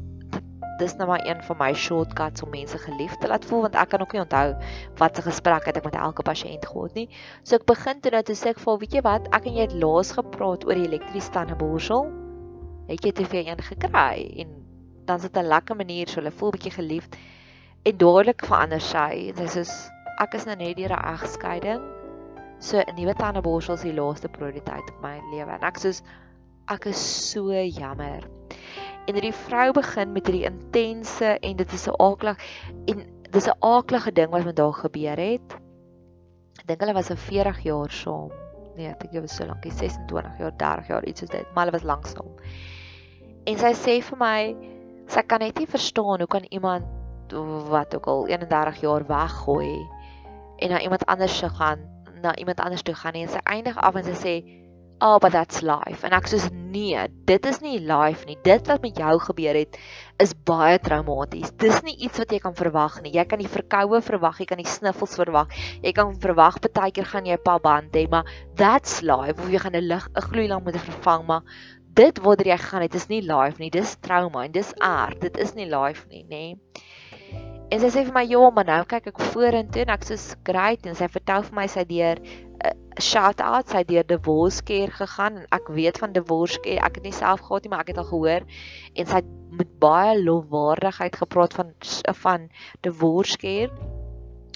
dis 0.78 0.97
nou 0.97 1.09
maar 1.09 1.26
een 1.26 1.42
van 1.42 1.57
my 1.59 1.73
shortcuts 1.75 2.42
om 2.42 2.50
mense 2.50 2.78
geliefd 2.78 3.21
te 3.21 3.28
laat 3.28 3.45
voel 3.45 3.61
want 3.61 3.75
ek 3.75 3.88
kan 3.88 4.00
ook 4.00 4.12
nie 4.12 4.23
onthou 4.23 4.57
wat 4.97 5.16
se 5.16 5.23
gesprek 5.23 5.64
het 5.64 5.76
ek 5.76 5.85
met 5.85 5.95
elke 5.95 6.23
pasiënt 6.23 6.64
gehad 6.66 6.95
nie. 6.95 7.09
So 7.42 7.57
ek 7.57 7.66
begin 7.66 8.00
toe 8.00 8.11
nou 8.11 8.23
te 8.23 8.33
sê 8.33 8.49
ek 8.52 8.61
voel, 8.61 8.78
weet 8.78 8.92
jy 8.92 9.02
wat, 9.02 9.28
ek 9.33 9.47
en 9.47 9.54
jy 9.54 9.69
het 9.69 9.76
laas 9.76 10.12
gepraat 10.12 10.64
oor 10.64 10.75
die 10.75 10.88
elektriese 10.88 11.30
tandeborsel 11.30 12.20
het 12.90 13.04
jy 13.06 13.12
te 13.12 13.28
veel 13.32 13.47
een 13.47 13.62
gekry 13.62 14.26
en 14.44 14.56
dan 15.06 15.20
sit 15.20 15.37
'n 15.37 15.49
lekker 15.49 15.76
manier 15.76 16.09
so 16.09 16.20
hulle 16.20 16.30
voel 16.30 16.50
bietjie 16.56 16.76
geliefd 16.76 17.16
en 17.82 17.97
dadelik 17.97 18.44
verander 18.44 18.80
sy 18.80 19.32
sy 19.37 19.47
sê 19.47 19.64
ek 20.20 20.35
is 20.35 20.47
nou 20.47 20.56
net 20.56 20.76
deur 20.76 20.92
'n 20.92 21.06
egskeiding 21.14 21.82
so 22.59 22.78
'n 22.78 22.94
nuwe 22.97 23.14
tandeborsel 23.14 23.75
is 23.75 23.87
die 23.88 23.94
laaste 23.94 24.28
prioriteit 24.28 24.90
op 24.90 24.99
my 25.02 25.20
lewe 25.32 25.52
en 25.56 25.64
ek 25.64 25.78
sê 25.78 26.02
ek 26.70 26.87
is 26.87 27.00
so 27.30 27.50
jammer. 27.50 28.26
En 29.09 29.16
hierdie 29.16 29.35
vrou 29.35 29.70
begin 29.75 30.12
met 30.14 30.28
hierdie 30.28 30.47
intense 30.47 31.32
en 31.40 31.56
dit 31.56 31.73
is 31.73 31.87
'n 31.88 31.97
aaklag 31.99 32.37
en 32.87 33.02
dis 33.30 33.49
'n 33.49 33.59
aaklige 33.61 34.12
ding 34.12 34.30
wat 34.30 34.44
met 34.44 34.59
haar 34.59 34.73
gebeur 34.73 35.16
het. 35.16 35.56
Ek 36.61 36.66
dink 36.66 36.80
hulle 36.80 36.94
was 36.94 37.11
'n 37.11 37.16
40 37.16 37.62
jaar 37.62 37.90
saam. 37.90 38.30
Nee, 38.76 38.87
ek 38.87 39.00
dink 39.00 39.12
dit 39.12 39.20
was 39.20 39.37
so 39.37 39.47
lank, 39.47 39.64
26 39.64 40.38
jaar, 40.38 40.56
30 40.56 40.87
jaar, 40.87 41.04
iets 41.04 41.20
soos 41.20 41.30
dit, 41.30 41.47
maar 41.54 41.64
hulle 41.66 41.78
was 41.78 41.87
lank 41.87 42.06
saam. 42.06 42.30
En 43.49 43.59
sy 43.59 43.73
sê 43.73 44.00
vir 44.04 44.18
my, 44.20 44.38
sy 45.11 45.23
kan 45.26 45.40
net 45.40 45.59
nie 45.59 45.66
verstaan 45.70 46.20
hoe 46.20 46.30
kan 46.30 46.44
iemand 46.50 46.85
wat 47.70 47.94
ook 47.94 48.06
al 48.11 48.26
31 48.26 48.80
jaar 48.80 49.06
weggooi 49.06 49.87
en 50.61 50.70
na 50.70 50.80
iemand 50.80 51.06
anders 51.06 51.38
se 51.38 51.49
gaan, 51.49 51.78
na 52.23 52.37
iemand 52.37 52.61
anders 52.61 52.82
toe 52.82 52.94
gaan 52.94 53.12
nie. 53.12 53.23
en 53.23 53.28
sy 53.28 53.40
eindig 53.44 53.76
af 53.76 53.94
en 53.94 54.04
sy 54.04 54.12
sê, 54.12 54.35
"Oh, 55.00 55.18
but 55.18 55.32
that's 55.32 55.62
life." 55.62 56.04
En 56.04 56.12
ek 56.12 56.28
sê, 56.28 56.50
"Nee, 56.52 57.09
dit 57.25 57.47
is 57.47 57.61
nie 57.61 57.78
life 57.78 58.26
nie. 58.26 58.37
Dit 58.42 58.66
wat 58.66 58.82
met 58.82 58.97
jou 58.97 59.18
gebeur 59.18 59.54
het 59.54 59.78
is 60.18 60.35
baie 60.35 60.78
traumaties. 60.78 61.50
Dis 61.56 61.82
nie 61.82 61.97
iets 61.97 62.18
wat 62.18 62.30
jy 62.30 62.38
kan 62.38 62.54
verwag 62.54 63.02
nie. 63.02 63.12
Jy 63.12 63.25
kan 63.25 63.38
die 63.38 63.49
verkoue 63.49 64.02
verwag, 64.02 64.38
jy 64.38 64.44
kan 64.44 64.59
die 64.59 64.66
sniffels 64.66 65.14
verwag. 65.14 65.49
Jy 65.82 65.92
kan 65.92 66.20
verwag 66.20 66.61
partykeer 66.61 67.04
gaan 67.04 67.25
jy 67.25 67.32
'n 67.32 67.42
paar 67.42 67.61
band 67.61 67.92
hê, 67.92 68.09
maar 68.09 68.25
that's 68.54 69.00
life. 69.00 69.40
Of 69.40 69.49
jy 69.49 69.59
gaan 69.59 69.76
'n 69.76 69.88
lig 69.88 70.09
'n 70.14 70.20
gloeilamp 70.20 70.64
moet 70.64 70.76
vervang, 70.76 71.26
maar 71.26 71.42
dit 72.00 72.23
waartoe 72.25 72.50
jy 72.50 72.59
gaan, 72.64 72.87
dit 72.87 72.97
is 72.97 73.09
nie 73.12 73.23
life 73.26 73.61
nie. 73.61 73.71
Dis 73.71 73.97
trauma 74.00 74.47
en 74.49 74.54
dis 74.54 74.73
aard. 74.80 75.21
Dit 75.21 75.37
is 75.38 75.54
nie 75.54 75.69
life 75.69 76.09
nie, 76.09 76.25
nê?" 76.25 76.45
Nee. 76.57 76.80
En 77.71 77.78
sy 77.78 77.87
sê 77.95 78.02
vir 78.02 78.14
my, 78.14 78.25
"Ja, 78.26 78.50
maar 78.50 78.66
nou 78.66 78.85
kyk 78.85 79.07
ek 79.07 79.21
vorentoe 79.33 79.83
en 79.83 79.90
ek 79.95 80.04
sê, 80.04 80.16
"Great." 80.45 80.87
En 80.87 80.95
sy 80.95 81.07
vertel 81.07 81.42
vir 81.42 81.54
my 81.54 81.66
sy 81.66 81.85
deur 81.85 82.19
'n 82.19 82.66
uh, 82.66 82.73
shout 82.99 83.40
out, 83.40 83.69
sy 83.69 83.85
deur 83.85 84.02
divorce 84.02 84.62
care 84.62 84.90
gegaan 84.90 85.37
en 85.37 85.47
ek 85.52 85.69
weet 85.69 85.99
van 85.99 86.12
divorce 86.12 86.59
care. 86.61 86.80
Ek 86.85 86.97
het 86.97 87.04
nie 87.04 87.12
self 87.12 87.40
gehad 87.40 87.62
nie, 87.62 87.71
maar 87.71 87.80
ek 87.80 87.88
het 87.88 87.99
al 87.99 88.11
gehoor 88.11 88.42
en 88.95 89.07
sy 89.07 89.14
het 89.14 89.30
met 89.50 89.78
baie 89.78 90.23
lofwaardigheid 90.23 91.16
gepraat 91.16 91.54
van 91.54 91.75
van 92.23 92.50
divorce 92.83 93.38
care. 93.38 93.71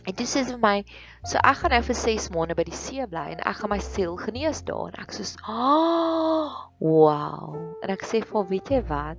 En 0.05 0.13
dit 0.13 0.29
sê 0.29 0.45
vir 0.45 0.59
my, 0.61 0.85
"So 1.25 1.39
ek 1.39 1.57
gaan 1.57 1.71
nou 1.71 1.83
vir 1.83 1.95
6 1.95 2.29
maande 2.31 2.55
by 2.55 2.65
die 2.65 2.77
see 2.77 3.07
bly 3.07 3.27
en 3.33 3.41
ek 3.41 3.57
gaan 3.57 3.71
my 3.71 3.79
siel 3.79 4.17
genees 4.17 4.63
daar." 4.63 4.93
En 4.93 5.03
ek 5.03 5.13
sê, 5.13 5.25
"Ah, 5.43 5.51
oh, 5.51 6.51
wow." 6.79 7.57
En 7.83 7.91
ek 7.91 8.03
sê 8.03 8.21
vir 8.25 8.35
haar, 8.35 8.49
"Weet 8.49 8.69
jy 8.69 8.83
wat? 8.83 9.19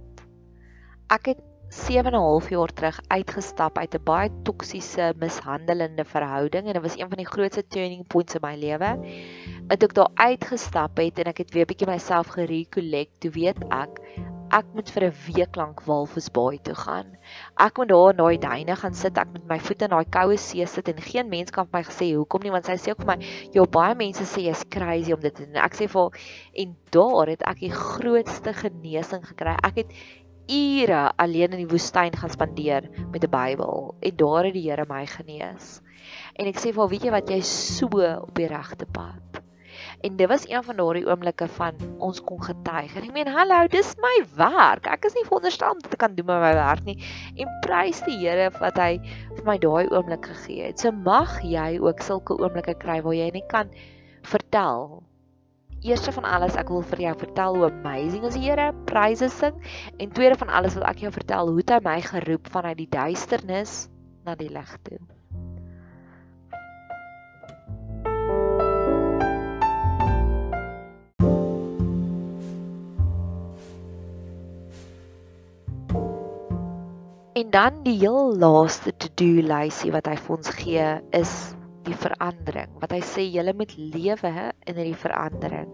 Ek 1.09 1.25
het 1.25 1.41
7 1.69 2.05
en 2.05 2.13
'n 2.13 2.21
half 2.21 2.49
jaar 2.49 2.73
terug 2.73 2.99
uitgestap 3.07 3.77
uit 3.77 3.95
'n 3.95 4.03
baie 4.03 4.29
toksiese, 4.43 5.13
mishandelende 5.17 6.05
verhouding 6.05 6.67
en 6.67 6.73
dit 6.73 6.81
was 6.81 6.97
een 6.97 7.09
van 7.09 7.17
die 7.17 7.31
grootste 7.33 7.67
turning 7.67 8.07
points 8.07 8.35
in 8.35 8.41
my 8.41 8.55
lewe. 8.55 8.91
Het 9.67 9.83
ek 9.83 9.93
daar 9.93 10.11
uitgestap 10.13 10.97
het 10.97 11.19
en 11.19 11.25
ek 11.25 11.37
het 11.37 11.53
weer 11.53 11.65
bietjie 11.65 11.87
myself 11.87 12.27
gerecollect, 12.27 13.19
toe 13.19 13.31
weet 13.31 13.63
ek 13.69 13.99
ek 14.55 14.67
moet 14.71 14.89
vir 14.95 15.03
'n 15.05 15.15
week 15.27 15.57
lank 15.59 15.81
Walvisbaai 15.83 16.59
toe 16.63 16.75
gaan. 16.79 17.07
Ek 17.59 17.77
moet 17.77 17.89
daar 17.89 18.11
in 18.11 18.19
daai 18.21 18.37
duine 18.39 18.75
gaan 18.75 18.93
sit, 18.95 19.17
ek 19.17 19.33
met 19.33 19.47
my 19.49 19.57
voete 19.59 19.85
in 19.85 19.91
daai 19.91 20.05
koue 20.17 20.37
see 20.37 20.65
sit 20.65 20.87
en 20.87 21.01
geen 21.01 21.29
mens 21.29 21.51
kan 21.51 21.67
vir 21.67 21.79
my 21.79 21.83
gesê 21.83 22.07
hoekom 22.15 22.43
nie 22.43 22.53
want 22.55 22.65
sy 22.65 22.77
sê 22.79 22.91
ook 22.91 23.03
vir 23.03 23.17
my, 23.17 23.17
"Jy 23.51 23.65
baie 23.77 23.95
mense 23.95 24.23
sê 24.23 24.45
jy's 24.47 24.63
crazy 24.69 25.11
om 25.11 25.19
dit 25.19 25.35
te 25.35 25.45
doen." 25.45 25.55
Ek 25.57 25.75
sê 25.75 25.89
vir 25.89 26.11
en 26.63 26.75
daar 26.91 27.27
het 27.27 27.41
ek 27.43 27.59
die 27.59 27.71
grootste 27.71 28.53
genesing 28.53 29.23
gekry. 29.27 29.57
Ek 29.63 29.75
het 29.75 29.91
ure 30.47 31.11
alleen 31.17 31.51
in 31.51 31.67
die 31.67 31.73
woestyn 31.73 32.15
gaan 32.15 32.29
spandeer 32.29 32.89
met 33.11 33.23
'n 33.23 33.29
Bybel 33.29 33.95
en 33.99 34.15
daar 34.15 34.45
het 34.45 34.53
die 34.53 34.69
Here 34.69 34.85
my 34.87 35.05
genees. 35.05 35.81
En 36.35 36.47
ek 36.47 36.55
sê 36.55 36.71
vir 36.71 36.81
haar, 36.81 36.89
weet 36.89 37.03
jy 37.03 37.11
wat, 37.11 37.29
jy's 37.29 37.77
so 37.77 37.87
op 37.87 38.35
die 38.35 38.47
regte 38.47 38.85
pad. 38.85 39.44
En 40.05 40.19
dit 40.19 40.29
was 40.29 40.45
een 40.49 40.63
van 40.63 40.77
daardie 40.77 41.05
oomblikke 41.07 41.47
van 41.55 41.79
ons 41.97 42.21
kon 42.21 42.41
getuig. 42.43 42.93
En 42.93 43.07
ek 43.07 43.13
meen, 43.15 43.31
hallo, 43.33 43.63
dis 43.73 43.95
my 44.03 44.13
werk. 44.37 44.85
Ek 44.91 45.07
is 45.09 45.17
nie 45.17 45.25
veronderstel 45.25 45.73
om 45.73 45.81
dit 45.81 45.89
te 45.95 45.99
kan 46.01 46.13
doen 46.17 46.29
met 46.29 46.43
my 46.43 46.53
werk 46.59 46.85
nie. 46.85 46.99
En 47.41 47.57
prys 47.65 48.03
die 48.05 48.19
Here 48.21 48.51
wat 48.59 48.77
hy 48.81 48.91
vir 49.33 49.43
my 49.49 49.57
daai 49.61 49.89
oomblik 49.89 50.29
gegee 50.29 50.69
het. 50.69 50.79
So 50.83 50.93
mag 50.93 51.39
jy 51.41 51.75
ook 51.81 52.05
sulke 52.05 52.37
oomblikke 52.37 52.77
kry 52.85 53.01
waar 53.01 53.17
jy 53.17 53.31
net 53.33 53.49
kan 53.51 53.73
vertel 54.29 55.01
eerste 55.85 56.11
van 56.11 56.25
alles 56.25 56.55
ek 56.57 56.69
wil 56.73 56.81
vir 56.89 57.01
jou 57.03 57.11
vertel 57.21 57.57
hoe 57.59 57.67
amazing 57.69 58.23
is 58.25 58.37
die 58.37 58.47
Here, 58.47 58.71
pryse 58.89 59.29
sing 59.29 59.59
en 60.01 60.13
tweede 60.17 60.37
van 60.41 60.49
alles 60.49 60.77
wil 60.77 60.87
ek 60.89 61.03
jou 61.05 61.11
vertel 61.13 61.51
hoe 61.51 61.65
hy 61.73 61.81
my 61.85 61.99
geroep 62.01 62.49
vanuit 62.53 62.79
die 62.81 62.89
duisternis 62.89 63.85
na 64.25 64.33
die 64.39 64.49
lig 64.49 64.71
toe. 64.87 64.97
En 77.35 77.49
dan 77.51 77.81
die 77.83 77.97
heel 77.99 78.37
laaste 78.39 78.93
to-do 78.95 79.41
lysie 79.43 79.89
wat 79.91 80.05
hy 80.07 80.13
vir 80.15 80.33
ons 80.37 80.51
gee 80.55 80.83
is 81.17 81.31
die 81.83 81.95
verandering. 81.99 82.69
Wat 82.79 82.93
hy 82.95 83.01
sê 83.03 83.25
jy 83.27 83.43
moet 83.51 83.73
lewe 83.75 84.31
in 84.63 84.77
hierdie 84.77 85.01
verandering. 85.01 85.73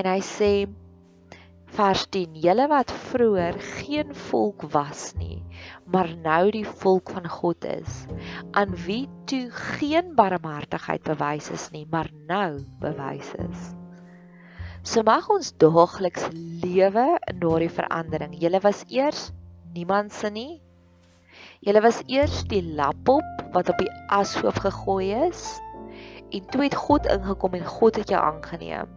En 0.00 0.08
hy 0.08 0.22
sê 0.24 0.48
vers 1.76 2.06
10: 2.16 2.38
Julle 2.46 2.70
wat 2.72 2.94
vroeër 3.10 3.58
geen 3.82 4.16
volk 4.30 4.64
was 4.72 5.10
nie, 5.20 5.42
maar 5.92 6.08
nou 6.24 6.48
die 6.56 6.64
volk 6.64 7.12
van 7.18 7.28
God 7.28 7.68
is, 7.68 8.06
aan 8.56 8.72
wie 8.86 9.04
toe 9.28 9.44
geen 9.76 10.14
barmhartigheid 10.16 11.04
bewys 11.04 11.52
is 11.52 11.68
nie, 11.76 11.84
maar 11.92 12.08
nou 12.32 12.64
bewys 12.80 13.34
is. 13.44 13.68
So 14.88 15.04
mag 15.04 15.28
ons 15.36 15.52
daagliks 15.52 16.32
lewe 16.64 17.06
in 17.28 17.44
daardie 17.44 17.72
verandering. 17.76 18.40
Julle 18.40 18.64
was 18.64 18.86
eers 18.88 19.28
niemand 19.72 20.12
se 20.12 20.30
nie. 20.30 20.61
Julle 21.62 21.78
was 21.78 22.00
eers 22.10 22.40
die 22.50 22.62
lapop 22.74 23.42
wat 23.54 23.68
op 23.70 23.78
die 23.78 23.90
ashoof 24.10 24.56
gegooi 24.64 25.12
is. 25.28 25.44
En 26.34 26.46
toe 26.50 26.62
het 26.64 26.74
God 26.74 27.06
ingekom 27.06 27.54
en 27.54 27.66
God 27.66 28.00
het 28.00 28.10
jou 28.10 28.18
aangeneem. 28.18 28.88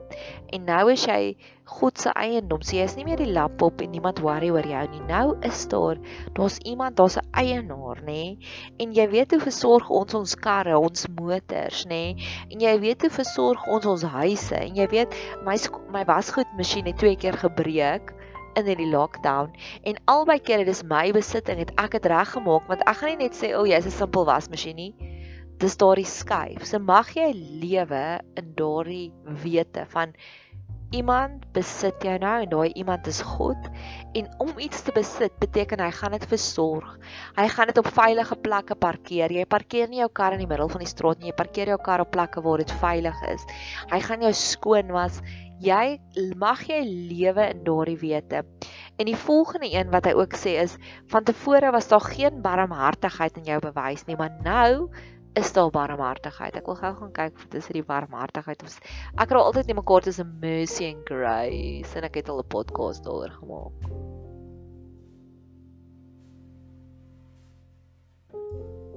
En 0.49 0.63
nou 0.65 0.86
is 0.91 1.04
jy 1.06 1.36
God 1.78 2.01
se 2.01 2.10
eiendom. 2.17 2.63
So 2.65 2.80
jy 2.80 2.88
is 2.88 2.95
nie 2.97 3.06
meer 3.06 3.21
die 3.21 3.30
lapop 3.30 3.84
en 3.86 3.93
niemand 3.93 4.23
worry 4.25 4.49
oor 4.49 4.65
jou 4.65 4.82
nie. 4.95 5.04
Nou 5.06 5.36
is 5.45 5.62
daar 5.69 6.01
daar's 6.39 6.58
iemand, 6.65 6.97
daar's 6.97 7.19
'n 7.21 7.28
eienaar, 7.38 8.01
nê? 8.08 8.38
En 8.82 8.97
jy 8.97 9.08
weet 9.13 9.38
hoe 9.38 9.41
versorg 9.45 9.89
ons 9.89 10.13
ons 10.13 10.36
karre, 10.36 10.80
ons 10.80 11.08
motors, 11.21 11.86
nê? 11.86 12.17
En 12.49 12.60
jy 12.60 12.80
weet 12.80 13.01
hoe 13.01 13.12
versorg 13.12 13.67
ons 13.67 13.86
ons 13.86 14.04
huise. 14.04 14.56
En 14.56 14.75
jy 14.75 14.88
weet 14.88 15.13
my 15.45 15.58
my 15.91 16.06
wasgoedmasjien 16.06 16.86
het 16.86 16.97
twee 16.97 17.15
keer 17.15 17.38
gebreek 17.38 18.15
in 18.60 18.70
hierdie 18.70 18.89
lockdown 18.91 19.52
en 19.84 20.00
albei 20.12 20.39
kere 20.39 20.65
dis 20.68 20.84
my 20.84 21.12
besitting 21.15 21.62
het 21.63 21.74
ek 21.82 21.98
dit 21.98 22.10
reggemaak 22.12 22.70
want 22.72 22.86
ek 22.86 23.02
gaan 23.02 23.13
nie 23.13 23.28
net 23.28 23.38
sê 23.38 23.54
o, 23.54 23.63
oh, 23.63 23.70
jy's 23.70 23.88
'n 23.88 23.98
simpel 24.00 24.26
wasmasjien 24.26 24.76
nie. 24.76 24.94
Dis 25.60 25.78
daardie 25.80 26.08
skuif. 26.08 26.65
So 26.68 26.80
mag 26.80 27.13
jy 27.15 27.32
lewe 27.34 28.20
in 28.36 28.56
daardie 28.60 29.12
wete 29.44 29.86
van 29.94 30.12
iemand 30.96 31.44
besit 31.56 32.04
jou 32.04 32.13
nou 32.22 32.36
en 32.44 32.50
daai 32.52 32.74
iemand 32.78 33.08
is 33.10 33.22
God 33.26 33.70
en 34.15 34.28
om 34.44 34.52
iets 34.62 34.84
te 34.86 34.94
besit 34.96 35.34
beteken 35.41 35.82
hy 35.84 35.89
gaan 35.91 36.13
dit 36.15 36.28
versorg. 36.30 36.98
Hy 37.36 37.48
gaan 37.52 37.72
dit 37.72 37.80
op 37.82 37.89
veilige 37.98 38.38
plekke 38.46 38.78
parkeer. 38.80 39.34
Jy 39.34 39.46
parkeer 39.50 39.89
nie 39.91 40.00
jou 40.00 40.10
kar 40.13 40.36
in 40.36 40.44
die 40.44 40.50
middel 40.50 40.72
van 40.72 40.84
die 40.84 40.89
straat 40.89 41.20
nie. 41.20 41.32
Jy 41.32 41.38
parkeer 41.39 41.74
jou 41.74 41.80
kar 41.84 42.04
op 42.06 42.13
plekke 42.13 42.44
waar 42.46 42.63
dit 42.63 42.76
veilig 42.84 43.26
is. 43.32 43.44
Hy 43.91 44.00
gaan 44.08 44.24
jou 44.24 44.34
skoon 44.39 44.94
was 44.96 45.20
jy 45.63 46.00
mag 46.36 46.62
jy 46.68 46.82
lewe 46.84 47.50
in 47.54 47.63
daardie 47.63 47.98
wete. 48.02 48.44
En 49.00 49.10
die 49.10 49.18
volgende 49.18 49.70
een 49.72 49.91
wat 49.91 50.06
hy 50.06 50.13
ook 50.15 50.36
sê 50.39 50.56
is 50.62 50.78
van 51.12 51.24
tevore 51.24 51.72
was 51.72 51.88
daar 51.88 52.04
geen 52.04 52.41
barmhartigheid 52.41 53.38
in 53.38 53.44
jou 53.44 53.60
bewys 53.63 54.06
nie, 54.08 54.15
maar 54.15 54.36
nou 54.44 54.89
is 55.36 55.52
daar 55.54 55.72
barmhartigheid. 55.72 56.56
Ek 56.56 56.68
wil 56.70 56.78
gou 56.80 56.94
gaan 57.00 57.12
kyk 57.15 57.36
of 57.36 57.48
dit 57.50 57.60
is 57.60 57.72
die 57.76 57.84
barmhartigheid 57.84 58.63
of 58.63 58.78
ek 59.20 59.32
raak 59.36 59.44
altyd 59.44 59.68
net 59.68 59.80
mekaar 59.82 60.06
tussen 60.06 60.38
mercy 60.39 60.91
and 60.94 61.04
grace 61.08 61.96
en 61.96 62.08
ek 62.08 62.22
het 62.22 62.30
al 62.32 62.39
'n 62.44 62.48
podcast 62.48 63.04
daaroor 63.04 63.36
gemaak. 63.39 63.89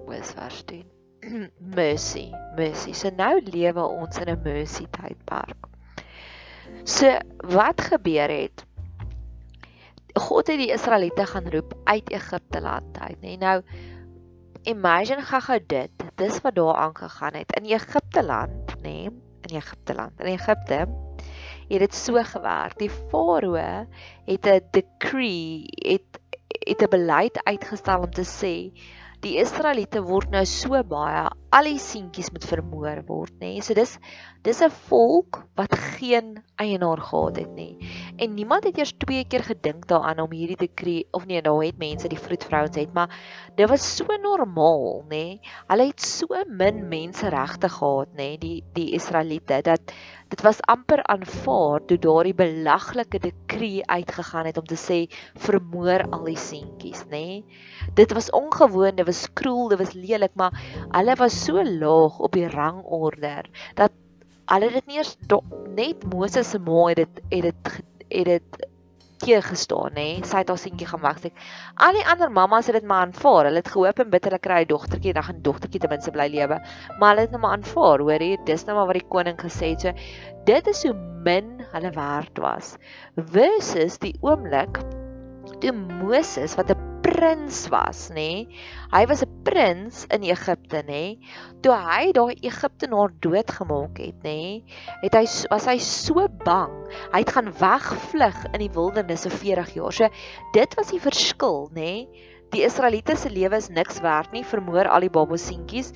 Wes 0.09 0.31
vers 0.33 0.63
10. 0.65 0.87
mercy, 1.81 2.31
mercy. 2.57 2.93
So 2.93 3.11
nou 3.11 3.41
lewe 3.43 3.83
ons 3.83 4.19
in 4.19 4.31
'n 4.31 4.41
mercy 4.45 4.87
tydperk. 4.87 5.78
So 6.85 7.19
wat 7.37 7.81
gebeur 7.81 8.29
het? 8.29 8.65
God 10.19 10.47
het 10.47 10.59
die 10.59 10.73
Israeliete 10.73 11.27
gaan 11.27 11.51
roep 11.51 11.75
uit 11.85 12.11
Egipte 12.11 12.61
land 12.61 12.99
uit, 12.99 13.19
nê? 13.23 13.37
Nou 13.39 13.63
imagine 14.69 15.23
gaga 15.23 15.59
dit. 15.67 16.05
Dis 16.19 16.41
wat 16.43 16.55
daar 16.55 16.75
aangegaan 16.75 17.35
het 17.39 17.53
in 17.61 17.71
Egipte 17.71 18.25
land, 18.25 18.75
nê? 18.83 19.11
In 19.49 19.55
Egipte 19.57 19.95
land. 19.95 20.21
In 20.21 20.33
Egipte 20.35 20.87
het 21.69 21.85
dit 21.85 21.95
so 21.95 22.23
gewerk. 22.25 22.79
Die 22.79 22.91
farao 22.91 23.55
het 23.55 24.47
'n 24.47 24.63
decree, 24.71 25.65
het 25.69 26.19
het 26.69 26.83
'n 26.83 26.91
beleid 26.91 27.45
uitgestel 27.45 28.01
om 28.01 28.11
te 28.11 28.25
sê 28.25 28.73
die 29.25 29.39
Israeliete 29.43 30.03
word 30.07 30.31
nou 30.31 30.45
so 30.47 30.79
baie 30.87 31.25
al 31.55 31.69
die 31.71 31.81
seentjies 31.83 32.31
moet 32.35 32.47
vermoor 32.47 33.01
word 33.09 33.35
nê. 33.41 33.57
Nee. 33.57 33.65
So 33.67 33.75
dis 33.75 33.97
dis 34.47 34.61
'n 34.63 34.71
volk 34.91 35.43
wat 35.59 35.75
geen 35.99 36.37
eienaar 36.57 37.03
gehad 37.03 37.37
het 37.43 37.53
nie. 37.55 37.75
En 38.19 38.33
niemand 38.35 38.65
het 38.67 38.79
eers 38.79 38.93
twee 38.99 39.23
keer 39.31 39.45
gedink 39.47 39.85
daaraan 39.87 40.19
om 40.25 40.33
hierdie 40.35 40.57
dekree 40.59 41.07
of 41.15 41.27
nee, 41.31 41.39
nou 41.47 41.61
het 41.63 41.77
mense 41.79 42.09
die 42.11 42.19
vroedvrouens 42.19 42.75
het, 42.75 42.91
maar 42.93 43.13
dit 43.55 43.69
was 43.71 43.85
so 43.97 44.17
normaal, 44.23 45.05
nê? 45.05 45.09
Nee? 45.11 45.51
Hulle 45.69 45.85
het 45.93 46.03
so 46.03 46.41
min 46.51 46.81
menseregte 46.91 47.71
gehad, 47.71 48.11
nê, 48.17 48.17
nee? 48.17 48.39
die 48.43 48.57
die 48.75 48.89
Israeliete 48.99 49.61
dat 49.69 49.95
dit 50.33 50.43
was 50.43 50.59
amper 50.67 51.05
aanvaar 51.07 51.85
toe 51.87 52.01
daardie 52.09 52.35
belaglike 52.41 53.21
dekree 53.23 53.87
uitgegaan 53.87 54.51
het 54.51 54.59
om 54.59 54.67
te 54.67 54.81
sê 54.83 54.99
vermoor 55.47 56.09
al 56.11 56.27
die 56.27 56.37
seentjies, 56.49 57.05
nê? 57.07 57.23
Nee? 57.23 57.63
Dit 57.95 58.17
was 58.19 58.33
ongewoon, 58.35 58.99
dit 58.99 59.07
was 59.07 59.23
skroel, 59.29 59.69
dit 59.71 59.79
was 59.85 59.95
lelik, 59.95 60.35
maar 60.35 60.59
hulle 60.91 61.15
was 61.23 61.39
so 61.45 61.63
laag 61.63 62.19
op 62.19 62.35
die 62.35 62.51
rangorde 62.51 63.47
dat 63.79 63.95
hulle 64.51 64.75
dit 64.75 64.91
nie 64.91 64.99
eers 64.99 65.15
net 65.77 66.05
Moses 66.11 66.51
se 66.51 66.59
ma 66.59 66.89
het 66.91 67.05
dit 67.05 67.23
het 67.31 67.47
dit 67.51 67.98
het 68.11 68.25
dit 68.25 68.69
teë 69.19 69.41
gestaan 69.43 69.97
nê 69.99 70.07
sy 70.23 70.43
het 70.43 70.51
haar 70.53 70.61
seentjie 70.63 70.87
gaan 70.87 71.03
wegsê 71.03 71.31
al 71.87 71.97
die 71.99 72.05
ander 72.13 72.31
mammas 72.31 72.69
het 72.71 72.79
dit 72.79 72.87
maar 72.87 73.07
aanvaar. 73.07 73.49
Hulle 73.49 73.63
het 73.63 73.71
gehoop 73.75 74.03
en 74.03 74.11
bid 74.13 74.29
hulle 74.29 74.39
kry 74.47 74.61
'n 74.63 74.71
dogtertjie 74.73 75.15
dan 75.17 75.27
gaan 75.29 75.43
dogtertjie 75.43 75.81
ten 75.81 75.91
minste 75.91 76.15
bly 76.15 76.29
lewe. 76.31 76.61
Maar 76.99 77.11
hulle 77.11 77.27
het 77.27 77.31
net 77.31 77.41
maar 77.41 77.57
aanvaar 77.57 77.99
hoor 78.07 78.23
jy. 78.23 78.39
Dis 78.45 78.65
nou 78.67 78.77
maar 78.77 78.87
wat 78.87 79.01
die 79.01 79.09
koning 79.15 79.39
gesê 79.39 79.73
het. 79.75 79.81
So 79.81 79.93
dit 80.45 80.67
is 80.67 80.83
hoe 80.83 80.95
min 81.25 81.65
hulle 81.73 81.91
werd 81.91 82.39
was 82.39 82.77
versus 83.17 83.99
die 83.99 84.15
oomblik 84.21 84.79
toe 85.61 85.73
Moses 85.73 86.55
wat 86.55 86.71
'n 86.71 86.88
prins 87.09 87.59
was, 87.73 88.09
nê? 88.13 88.47
Hy 88.93 89.03
was 89.09 89.23
'n 89.25 89.33
prins 89.45 90.05
in 90.13 90.27
Egipte, 90.29 90.83
nê? 90.85 91.19
Toe 91.63 91.73
hy 91.73 92.13
daai 92.13 92.37
Egiptenaar 92.51 93.15
doodgemaak 93.25 93.97
het, 93.99 94.19
nê? 94.23 94.63
Het 95.03 95.15
hy 95.17 95.25
was 95.51 95.67
hy 95.67 95.79
so 95.79 96.29
bang. 96.45 96.75
Hy 97.13 97.21
het 97.25 97.33
gaan 97.33 97.53
wegvlug 97.61 98.39
in 98.53 98.61
die 98.61 98.73
wildernis 98.77 99.25
vir 99.27 99.39
40 99.45 99.75
jaar. 99.75 99.93
So 99.93 100.09
dit 100.53 100.77
was 100.77 100.93
die 100.93 101.01
verskil, 101.01 101.71
nê? 101.73 101.93
Die 102.49 102.63
Israeliete 102.65 103.13
se 103.17 103.29
lewe 103.29 103.59
is 103.61 103.69
niks 103.69 103.99
werd 104.01 104.33
nie, 104.33 104.41
vermoor 104.47 104.89
al 104.89 105.05
die 105.05 105.13
baboseentjies 105.13 105.91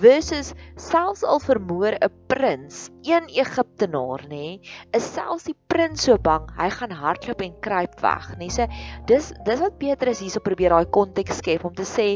versus 0.00 0.54
selfs 0.80 1.24
al 1.24 1.40
vermoor 1.44 1.98
'n 2.00 2.14
prins, 2.32 2.88
een 3.04 3.28
Egiptenaar 3.28 4.24
nê, 4.30 4.60
is 4.96 5.10
selfs 5.12 5.44
die 5.44 5.56
prins 5.68 6.06
so 6.08 6.16
bang, 6.16 6.48
hy 6.56 6.70
gaan 6.70 6.96
hardloop 7.02 7.44
en 7.44 7.60
kruip 7.60 8.00
weg, 8.00 8.30
nê. 8.40 8.48
So 8.48 8.66
dis 9.06 9.32
dis 9.44 9.60
wat 9.60 9.78
Petrus 9.78 10.24
hierso 10.24 10.40
probeer 10.40 10.72
daai 10.72 10.88
konteks 10.88 11.42
skep 11.42 11.64
om 11.64 11.74
te 11.74 11.84
sê 11.84 12.08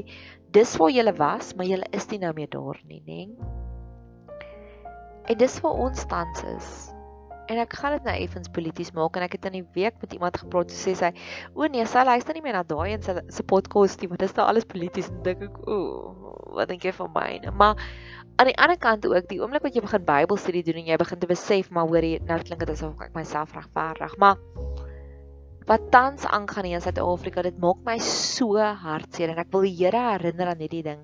dis 0.53 0.77
waar 0.81 0.91
jy 0.91 1.13
was, 1.19 1.55
maar 1.55 1.67
jy 1.67 1.83
is 1.93 2.09
nie 2.11 2.19
nou 2.19 2.33
meer 2.33 2.49
daar 2.49 2.81
nie, 2.89 3.03
nê. 3.05 3.29
En 5.29 5.39
dis 5.39 5.61
waar 5.61 5.73
ons 5.89 6.07
tans 6.07 6.45
is. 6.57 6.92
En 7.51 7.59
ek 7.59 7.75
gaan 7.81 7.97
dit 7.97 8.05
nou 8.07 8.15
effens 8.23 8.51
polities 8.55 8.93
maak 8.97 9.17
en 9.19 9.25
ek 9.27 9.37
het 9.37 9.49
in 9.51 9.59
die 9.59 9.67
week 9.75 9.99
met 10.01 10.13
iemand 10.15 10.39
gepraat 10.39 10.71
en 10.71 10.79
sê 10.79 10.95
sy, 10.99 11.11
"O 11.55 11.67
nee, 11.67 11.87
sy 11.87 12.05
luister 12.05 12.35
nie 12.35 12.43
meer 12.43 12.53
na 12.53 12.63
daai 12.63 12.93
en 12.95 13.03
sy 13.03 13.15
se 13.29 13.43
podcast 13.43 14.01
nie, 14.01 14.09
want 14.09 14.21
dit 14.21 14.29
is 14.29 14.37
nou 14.37 14.47
alles 14.47 14.65
polities." 14.65 15.09
En 15.09 15.23
dink 15.23 15.43
ek, 15.43 15.59
"O, 15.69 16.55
wat 16.55 16.69
dink 16.69 16.83
jy 16.83 16.93
van 16.93 17.11
my?" 17.13 17.41
Maar 17.53 17.77
aan 18.37 18.47
die 18.47 18.59
ander 18.59 18.79
kant 18.79 19.07
ook, 19.07 19.29
die 19.29 19.41
oomblik 19.43 19.63
wat 19.63 19.75
jy 19.75 19.81
begin 19.81 20.05
Bybelstudie 20.05 20.63
doen 20.63 20.81
en 20.83 20.87
jy 20.87 20.97
begin 20.97 21.19
te 21.19 21.27
besef, 21.27 21.71
maar 21.71 21.87
hoor 21.87 22.03
jy, 22.03 22.21
nou 22.25 22.39
klink 22.39 22.61
dit 22.61 22.71
asof 22.71 23.01
ek 23.01 23.15
myself 23.15 23.55
regverdig, 23.55 24.17
maar 24.17 24.37
wat 25.69 25.89
tans 25.95 26.25
aangaan 26.27 26.67
hier 26.69 26.79
in 26.79 26.85
Suid-Afrika, 26.85 27.43
dit 27.47 27.59
maak 27.63 27.81
my 27.87 27.97
so 28.03 28.59
hartseer 28.59 29.33
en 29.33 29.41
ek 29.43 29.51
wil 29.55 29.67
die 29.67 29.75
Here 29.79 30.03
herinner 30.11 30.53
aan 30.53 30.63
hierdie 30.63 30.83
ding, 30.87 31.03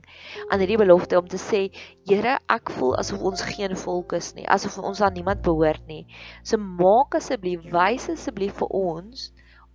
aan 0.48 0.62
hierdie 0.62 0.80
belofte 0.80 1.18
om 1.20 1.28
te 1.30 1.40
sê, 1.40 1.68
Here, 2.08 2.38
ek 2.50 2.72
voel 2.76 2.96
asof 3.00 3.24
ons 3.32 3.44
geen 3.50 3.76
volk 3.78 4.16
is 4.18 4.32
nie, 4.38 4.46
asof 4.48 4.78
ons 4.82 5.02
aan 5.04 5.16
niemand 5.18 5.44
behoort 5.46 5.84
nie. 5.90 6.04
So 6.42 6.58
maak 6.58 7.18
asseblief, 7.18 7.66
wys 7.74 8.08
asseblief 8.12 8.58
vir 8.62 8.74
ons 8.74 9.30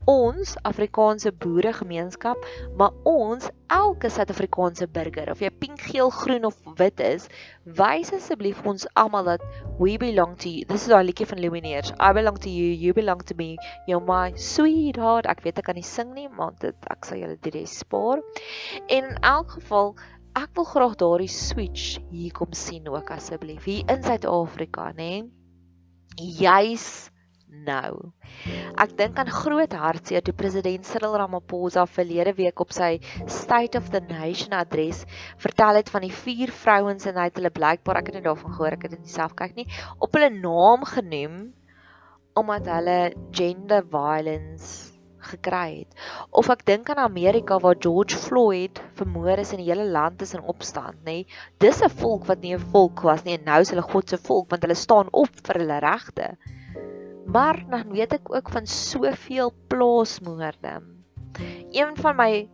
ons 0.10 0.56
Afrikaanse 0.68 1.32
boere 1.44 1.74
gemeenskap, 1.74 2.40
maar 2.78 2.92
ons 3.08 3.50
elke 3.74 4.10
Suid-Afrikaanse 4.12 4.88
burger, 4.94 5.32
of 5.32 5.42
jy 5.42 5.50
pink, 5.62 5.82
geel, 5.90 6.12
groen 6.14 6.46
of 6.46 6.58
wit 6.80 7.00
is, 7.04 7.28
wys 7.80 8.12
asseblief 8.16 8.60
ons 8.68 8.86
almal 9.00 9.32
dat 9.32 9.46
we 9.80 9.96
belong 10.02 10.36
to 10.44 10.52
you. 10.52 10.66
Dis 10.70 10.86
is 10.86 10.92
daai 10.92 11.06
liedjie 11.08 11.28
van 11.30 11.42
Lumineers. 11.42 11.94
I 12.00 12.12
belong 12.16 12.40
to 12.44 12.52
you, 12.52 12.74
you 12.74 12.94
belong 12.94 13.24
to 13.30 13.38
me. 13.40 13.56
You're 13.88 14.04
my 14.04 14.34
sweetheart. 14.36 15.30
Ek 15.32 15.46
weet 15.46 15.62
ek 15.62 15.70
kan 15.72 15.80
nie 15.80 15.88
sing 15.88 16.14
nie, 16.18 16.28
maar 16.30 16.54
dit 16.62 16.92
ek 16.92 17.08
sal 17.08 17.24
julle 17.24 17.40
dit 17.42 17.64
spaar. 17.70 18.22
En 18.90 19.14
in 19.14 19.24
elk 19.24 19.58
geval 19.60 19.96
Ek 20.34 20.50
wil 20.58 20.66
graag 20.66 20.96
daardie 20.98 21.30
switch 21.30 22.00
hier 22.10 22.32
kom 22.34 22.56
sien 22.58 22.88
ook 22.90 23.12
asseblief 23.14 23.68
hier 23.70 23.86
in 23.86 24.02
Suid-Afrika, 24.02 24.88
nê? 24.98 25.28
Juis 26.18 27.13
nou. 27.66 28.12
Ek 28.82 28.96
dink 28.98 29.20
aan 29.22 29.32
groot 29.32 29.74
hartseer 29.78 30.24
toe 30.26 30.36
president 30.38 30.88
Cyril 30.88 31.18
Ramaphosa 31.22 31.86
verlede 31.90 32.34
week 32.38 32.64
op 32.64 32.74
sy 32.76 32.98
State 33.26 33.78
of 33.78 33.92
the 33.94 34.02
Nation 34.10 34.56
adres 34.58 35.04
vertel 35.42 35.82
het 35.82 35.92
van 35.94 36.06
die 36.08 36.14
vier 36.24 36.54
vrouens 36.64 37.06
en 37.10 37.20
hy 37.20 37.28
het 37.30 37.38
hulle 37.40 37.54
blykbaar 37.54 38.02
ek 38.02 38.12
het 38.12 38.20
nie 38.20 38.26
daarvan 38.30 38.56
gehoor 38.56 38.78
ek 38.78 38.88
het 38.88 38.98
dit 38.98 39.14
self 39.18 39.36
kyk 39.40 39.56
nie 39.60 39.68
op 40.00 40.18
hulle 40.18 40.32
naam 40.34 40.88
genoem 40.90 41.38
omdat 42.40 42.72
hulle 42.74 42.98
gender 43.32 43.86
violence 43.86 44.94
gekry 45.24 45.84
het. 45.84 46.02
Of 46.36 46.50
ek 46.52 46.66
dink 46.68 46.90
aan 46.92 47.02
Amerika 47.04 47.60
waar 47.64 47.78
George 47.80 48.18
Floyd 48.20 48.82
vermoor 48.98 49.40
is 49.44 49.54
en 49.54 49.62
die 49.62 49.70
hele 49.70 49.86
land 49.88 50.22
is 50.26 50.34
in 50.36 50.44
opstand, 50.54 51.00
nê. 51.06 51.24
Nee, 51.24 51.28
dis 51.64 51.82
'n 51.82 51.90
volk 52.02 52.28
wat 52.28 52.42
nie 52.42 52.56
'n 52.56 52.66
volk 52.74 53.04
was 53.08 53.24
nie 53.24 53.38
en 53.38 53.46
nou 53.46 53.62
is 53.62 53.70
hulle 53.70 53.86
God 53.94 54.10
se 54.10 54.18
volk 54.18 54.50
want 54.50 54.64
hulle 54.64 54.76
staan 54.76 55.08
op 55.12 55.32
vir 55.48 55.62
hulle 55.62 55.80
regte. 55.80 56.28
Maar 57.26 57.64
dan 57.70 57.92
weet 57.92 58.14
ek 58.14 58.34
ook 58.36 58.50
van 58.50 58.68
soveel 58.68 59.54
plaasmoorde. 59.68 60.82
Een 61.72 61.96
van 61.98 62.16
my 62.16 62.50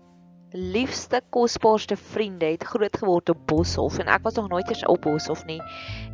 liefste 0.52 1.22
kosbaarste 1.30 1.98
vriende 1.98 2.46
het 2.46 2.64
groot 2.64 2.98
geword 2.98 3.30
op 3.30 3.38
Boshoff 3.46 4.00
en 4.00 4.08
ek 4.08 4.24
was 4.26 4.34
nog 4.34 4.48
nooit 4.50 4.70
eens 4.70 4.86
op 4.86 5.02
Boshoff 5.02 5.46
nie. 5.46 5.62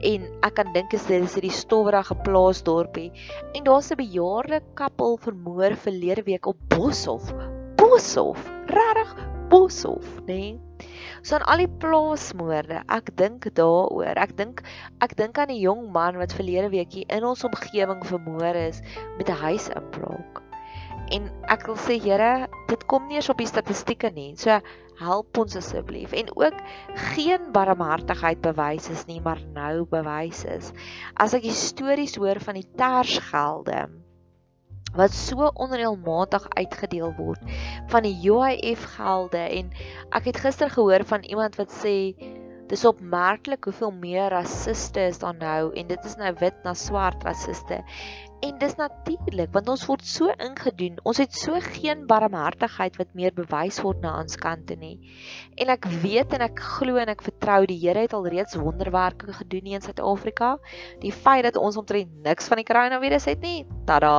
En 0.03 0.25
ek 0.43 0.57
kan 0.59 0.73
dink 0.73 0.93
as 0.93 1.07
dit 1.07 1.23
is 1.23 1.37
hierdie 1.37 1.53
stowwerige 1.55 2.15
plaasdorpie. 2.15 3.11
En 3.53 3.63
daar's 3.63 3.91
'n 3.91 4.01
bejaarde 4.01 4.61
koppel 4.73 5.17
vermoor 5.17 5.75
verlede 5.75 6.23
week 6.23 6.45
op 6.45 6.57
Boshoff 6.67 7.31
Boshoff 7.75 8.51
regtig 8.65 9.34
Boshoff 9.49 10.21
nê 10.27 10.37
nee? 10.37 10.59
so 11.23 11.35
aan 11.35 11.47
al 11.51 11.63
die 11.63 11.71
plaasmoorde 11.83 12.81
ek 12.97 13.11
dink 13.21 13.49
daaroor 13.59 14.21
ek 14.25 14.35
dink 14.37 14.63
ek 15.05 15.15
dink 15.19 15.37
aan 15.37 15.53
'n 15.53 15.61
jong 15.67 15.91
man 15.91 16.17
wat 16.21 16.37
verlede 16.39 16.69
week 16.69 16.91
hier 16.97 17.09
in 17.09 17.23
ons 17.23 17.43
omgewing 17.43 18.01
vermoor 18.05 18.55
is 18.69 18.81
met 19.17 19.29
'n 19.29 19.41
huisinbraak 19.45 20.45
En 21.13 21.27
ek 21.53 21.67
wil 21.69 21.77
sê 21.77 21.99
Here, 22.01 22.47
dit 22.69 22.85
kom 22.89 23.05
nie 23.07 23.19
eens 23.19 23.29
op 23.29 23.37
die 23.37 23.49
statistieke 23.49 24.09
nie. 24.13 24.33
So 24.41 24.57
help 24.97 25.37
ons 25.37 25.57
asseblief. 25.59 26.15
En 26.17 26.31
ook 26.33 26.57
geen 27.13 27.51
barmhartigheid 27.53 28.41
bewys 28.41 28.89
is 28.89 29.05
nie, 29.09 29.19
maar 29.21 29.41
nou 29.53 29.85
bewys 29.91 30.45
is. 30.49 30.71
As 31.13 31.35
ek 31.37 31.45
stories 31.53 32.17
hoor 32.17 32.41
van 32.41 32.57
die 32.57 32.67
tersgelde 32.79 33.85
wat 34.95 35.13
so 35.13 35.49
onreëlmatig 35.53 36.47
uitgedeel 36.59 37.13
word 37.17 37.41
van 37.93 38.07
die 38.07 38.15
UIF 38.31 38.83
gelde 38.95 39.43
en 39.59 39.71
ek 40.15 40.31
het 40.31 40.41
gister 40.45 40.71
gehoor 40.71 41.05
van 41.07 41.23
iemand 41.27 41.55
wat 41.59 41.73
sê 41.83 41.95
dis 42.69 42.85
opmerklik 42.85 43.69
hoeveel 43.69 43.91
meer 43.91 44.29
rasiste 44.33 45.07
is 45.11 45.19
daar 45.21 45.37
nou 45.37 45.73
en 45.73 45.87
dit 45.87 46.05
is 46.05 46.15
nou 46.21 46.31
wit 46.39 46.63
na 46.63 46.73
swart 46.73 47.23
rasiste 47.27 47.83
En 48.45 48.57
dis 48.61 48.75
natuurlik 48.77 49.53
want 49.55 49.69
ons 49.71 49.83
word 49.89 50.03
so 50.05 50.29
ingedoen. 50.43 50.99
Ons 51.07 51.21
het 51.23 51.33
so 51.33 51.57
geen 51.63 52.03
barmhartigheid 52.09 52.97
wat 52.99 53.13
meer 53.17 53.33
bewys 53.33 53.79
word 53.83 54.03
na 54.03 54.11
ons 54.19 54.37
kante 54.41 54.75
nie. 54.77 54.97
En 55.61 55.71
ek 55.73 55.87
weet 56.03 56.35
en 56.35 56.43
ek 56.45 56.61
glo 56.77 56.99
en 57.01 57.09
ek 57.13 57.23
vertrou 57.25 57.61
die 57.69 57.79
Here 57.81 58.05
het 58.05 58.13
al 58.17 58.27
reeds 58.33 58.57
wonderwerke 58.59 59.33
gedoen 59.39 59.71
in 59.77 59.85
Suid-Afrika. 59.85 60.55
Die 61.01 61.13
feit 61.15 61.45
dat 61.47 61.57
ons 61.57 61.79
omtrent 61.81 62.11
niks 62.27 62.51
van 62.51 62.61
die 62.61 62.67
koronavirus 62.67 63.29
het 63.31 63.41
nie. 63.45 63.65
Tada. 63.89 64.13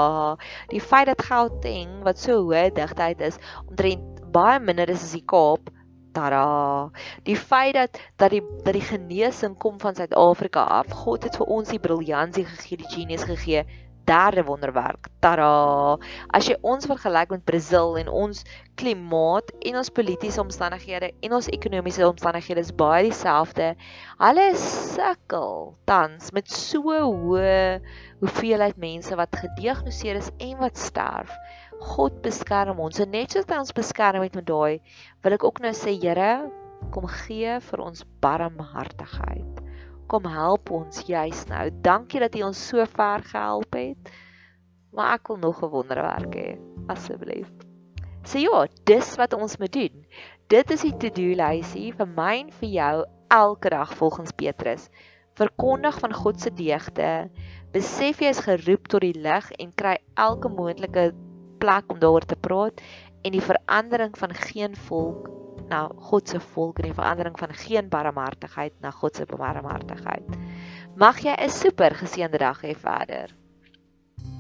Die 0.72 0.82
feit 0.82 1.11
dat 1.12 1.22
Gauteng 1.28 2.00
wat 2.06 2.18
so 2.22 2.40
hoë 2.48 2.70
digtheid 2.74 3.22
is, 3.22 3.38
omtrent 3.68 4.24
baie 4.35 4.59
minder 4.61 4.90
is 4.90 5.04
as 5.06 5.14
die 5.14 5.24
Kaap. 5.24 5.70
Tada. 6.16 6.90
Die 7.29 7.37
feit 7.37 7.74
dat 7.76 8.00
dat 8.16 8.33
die 8.33 8.42
dat 8.64 8.72
die 8.72 8.85
genesing 8.85 9.57
kom 9.61 9.81
van 9.81 9.94
Suid-Afrika 9.94 10.64
af. 10.81 10.92
God 11.05 11.29
het 11.29 11.37
vir 11.37 11.46
ons 11.59 11.74
die 11.74 11.83
briljansie 11.83 12.46
gegee, 12.48 12.81
die 12.81 12.94
genius 12.94 13.29
gegee 13.29 13.66
derde 14.06 14.44
wonderwerk. 14.46 15.08
Tada! 15.20 15.98
As 16.34 16.48
jy 16.48 16.56
ons 16.62 16.86
vergelyk 16.88 17.32
met 17.34 17.44
Brasil 17.48 17.98
en 18.00 18.08
ons 18.08 18.42
klimaat 18.78 19.50
en 19.66 19.78
ons 19.80 19.92
politieke 19.98 20.40
omstandighede 20.42 21.10
en 21.26 21.36
ons 21.38 21.50
ekonomiese 21.52 22.06
omstandighede 22.06 22.62
is 22.62 22.72
baie 22.76 23.06
dieselfde. 23.08 23.72
Hulle 24.22 24.46
sukkel 24.62 25.74
tans 25.90 26.32
met 26.36 26.50
so 26.52 26.84
hoë 26.86 27.80
hoeveelheid 28.22 28.78
mense 28.80 29.18
wat 29.18 29.36
gediagnoseer 29.42 30.20
is 30.22 30.30
en 30.38 30.56
wat 30.62 30.78
sterf. 30.80 31.32
God 31.96 32.22
beskerm 32.24 32.80
ons. 32.80 33.02
En 33.02 33.12
net 33.12 33.34
soos 33.34 33.48
hy 33.50 33.60
ons 33.60 33.76
beskerm 33.76 34.24
het 34.24 34.38
met 34.38 34.48
daai, 34.48 34.80
wil 35.24 35.36
ek 35.36 35.44
ook 35.44 35.60
nou 35.64 35.74
sê, 35.76 35.92
Here, 36.00 36.46
kom 36.94 37.08
gee 37.10 37.58
vir 37.68 37.82
ons 37.82 38.04
barmhartigheid. 38.24 39.65
Kom 40.06 40.26
help 40.30 40.70
ons 40.70 41.02
juis 41.06 41.44
nou. 41.50 41.70
Dankie 41.82 42.20
dat 42.22 42.36
U 42.38 42.42
ons 42.42 42.68
so 42.68 42.84
ver 42.86 43.22
gehelp 43.26 43.74
het. 43.74 44.14
maar 44.96 45.12
ek 45.12 45.28
wil 45.28 45.36
nog 45.36 45.62
'n 45.62 45.68
wonderwerk 45.68 46.34
hê, 46.34 46.56
asseblief. 46.88 47.50
So 48.24 48.38
ja, 48.38 48.66
dis 48.84 49.16
wat 49.16 49.32
ons 49.32 49.56
moet 49.56 49.72
doen. 49.72 50.06
Dit 50.48 50.70
is 50.70 50.80
die 50.80 50.96
to-do 50.96 51.34
lysie 51.36 51.92
vir 51.92 52.06
my 52.06 52.38
en 52.38 52.50
vir 52.52 52.68
jou 52.68 53.04
elke 53.28 53.68
dag 53.68 53.94
volgens 53.94 54.32
Petrus. 54.32 54.88
Verkondig 55.34 55.98
van 55.98 56.14
God 56.14 56.40
se 56.40 56.50
deugde. 56.50 57.30
Besef 57.72 58.20
jy 58.20 58.28
is 58.28 58.40
geroep 58.40 58.88
tot 58.88 59.00
die 59.00 59.20
lig 59.20 59.50
en 59.52 59.74
kry 59.74 59.98
elke 60.14 60.48
moontlike 60.48 61.12
plek 61.58 61.92
om 61.92 61.98
daaroor 61.98 62.24
te 62.24 62.36
praat 62.36 62.80
en 63.26 63.34
die 63.34 63.42
verandering 63.42 64.14
van 64.18 64.34
geen 64.34 64.76
volk 64.86 65.30
na 65.68 65.86
God 66.10 66.28
se 66.30 66.40
volk 66.40 66.78
en 66.78 66.90
die 66.90 66.94
verandering 66.94 67.38
van 67.38 67.54
geen 67.64 67.88
barmhartigheid 67.90 68.76
na 68.80 68.94
God 68.94 69.18
se 69.18 69.26
barmhartigheid. 69.26 70.38
Mag 70.94 71.18
jy 71.24 71.34
'n 71.34 71.50
super 71.50 71.94
geseënde 71.94 72.38
dag 72.38 72.62
hê 72.62 72.74
verder. 72.74 73.34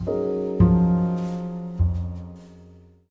thank 0.04 0.08
you 0.08 0.35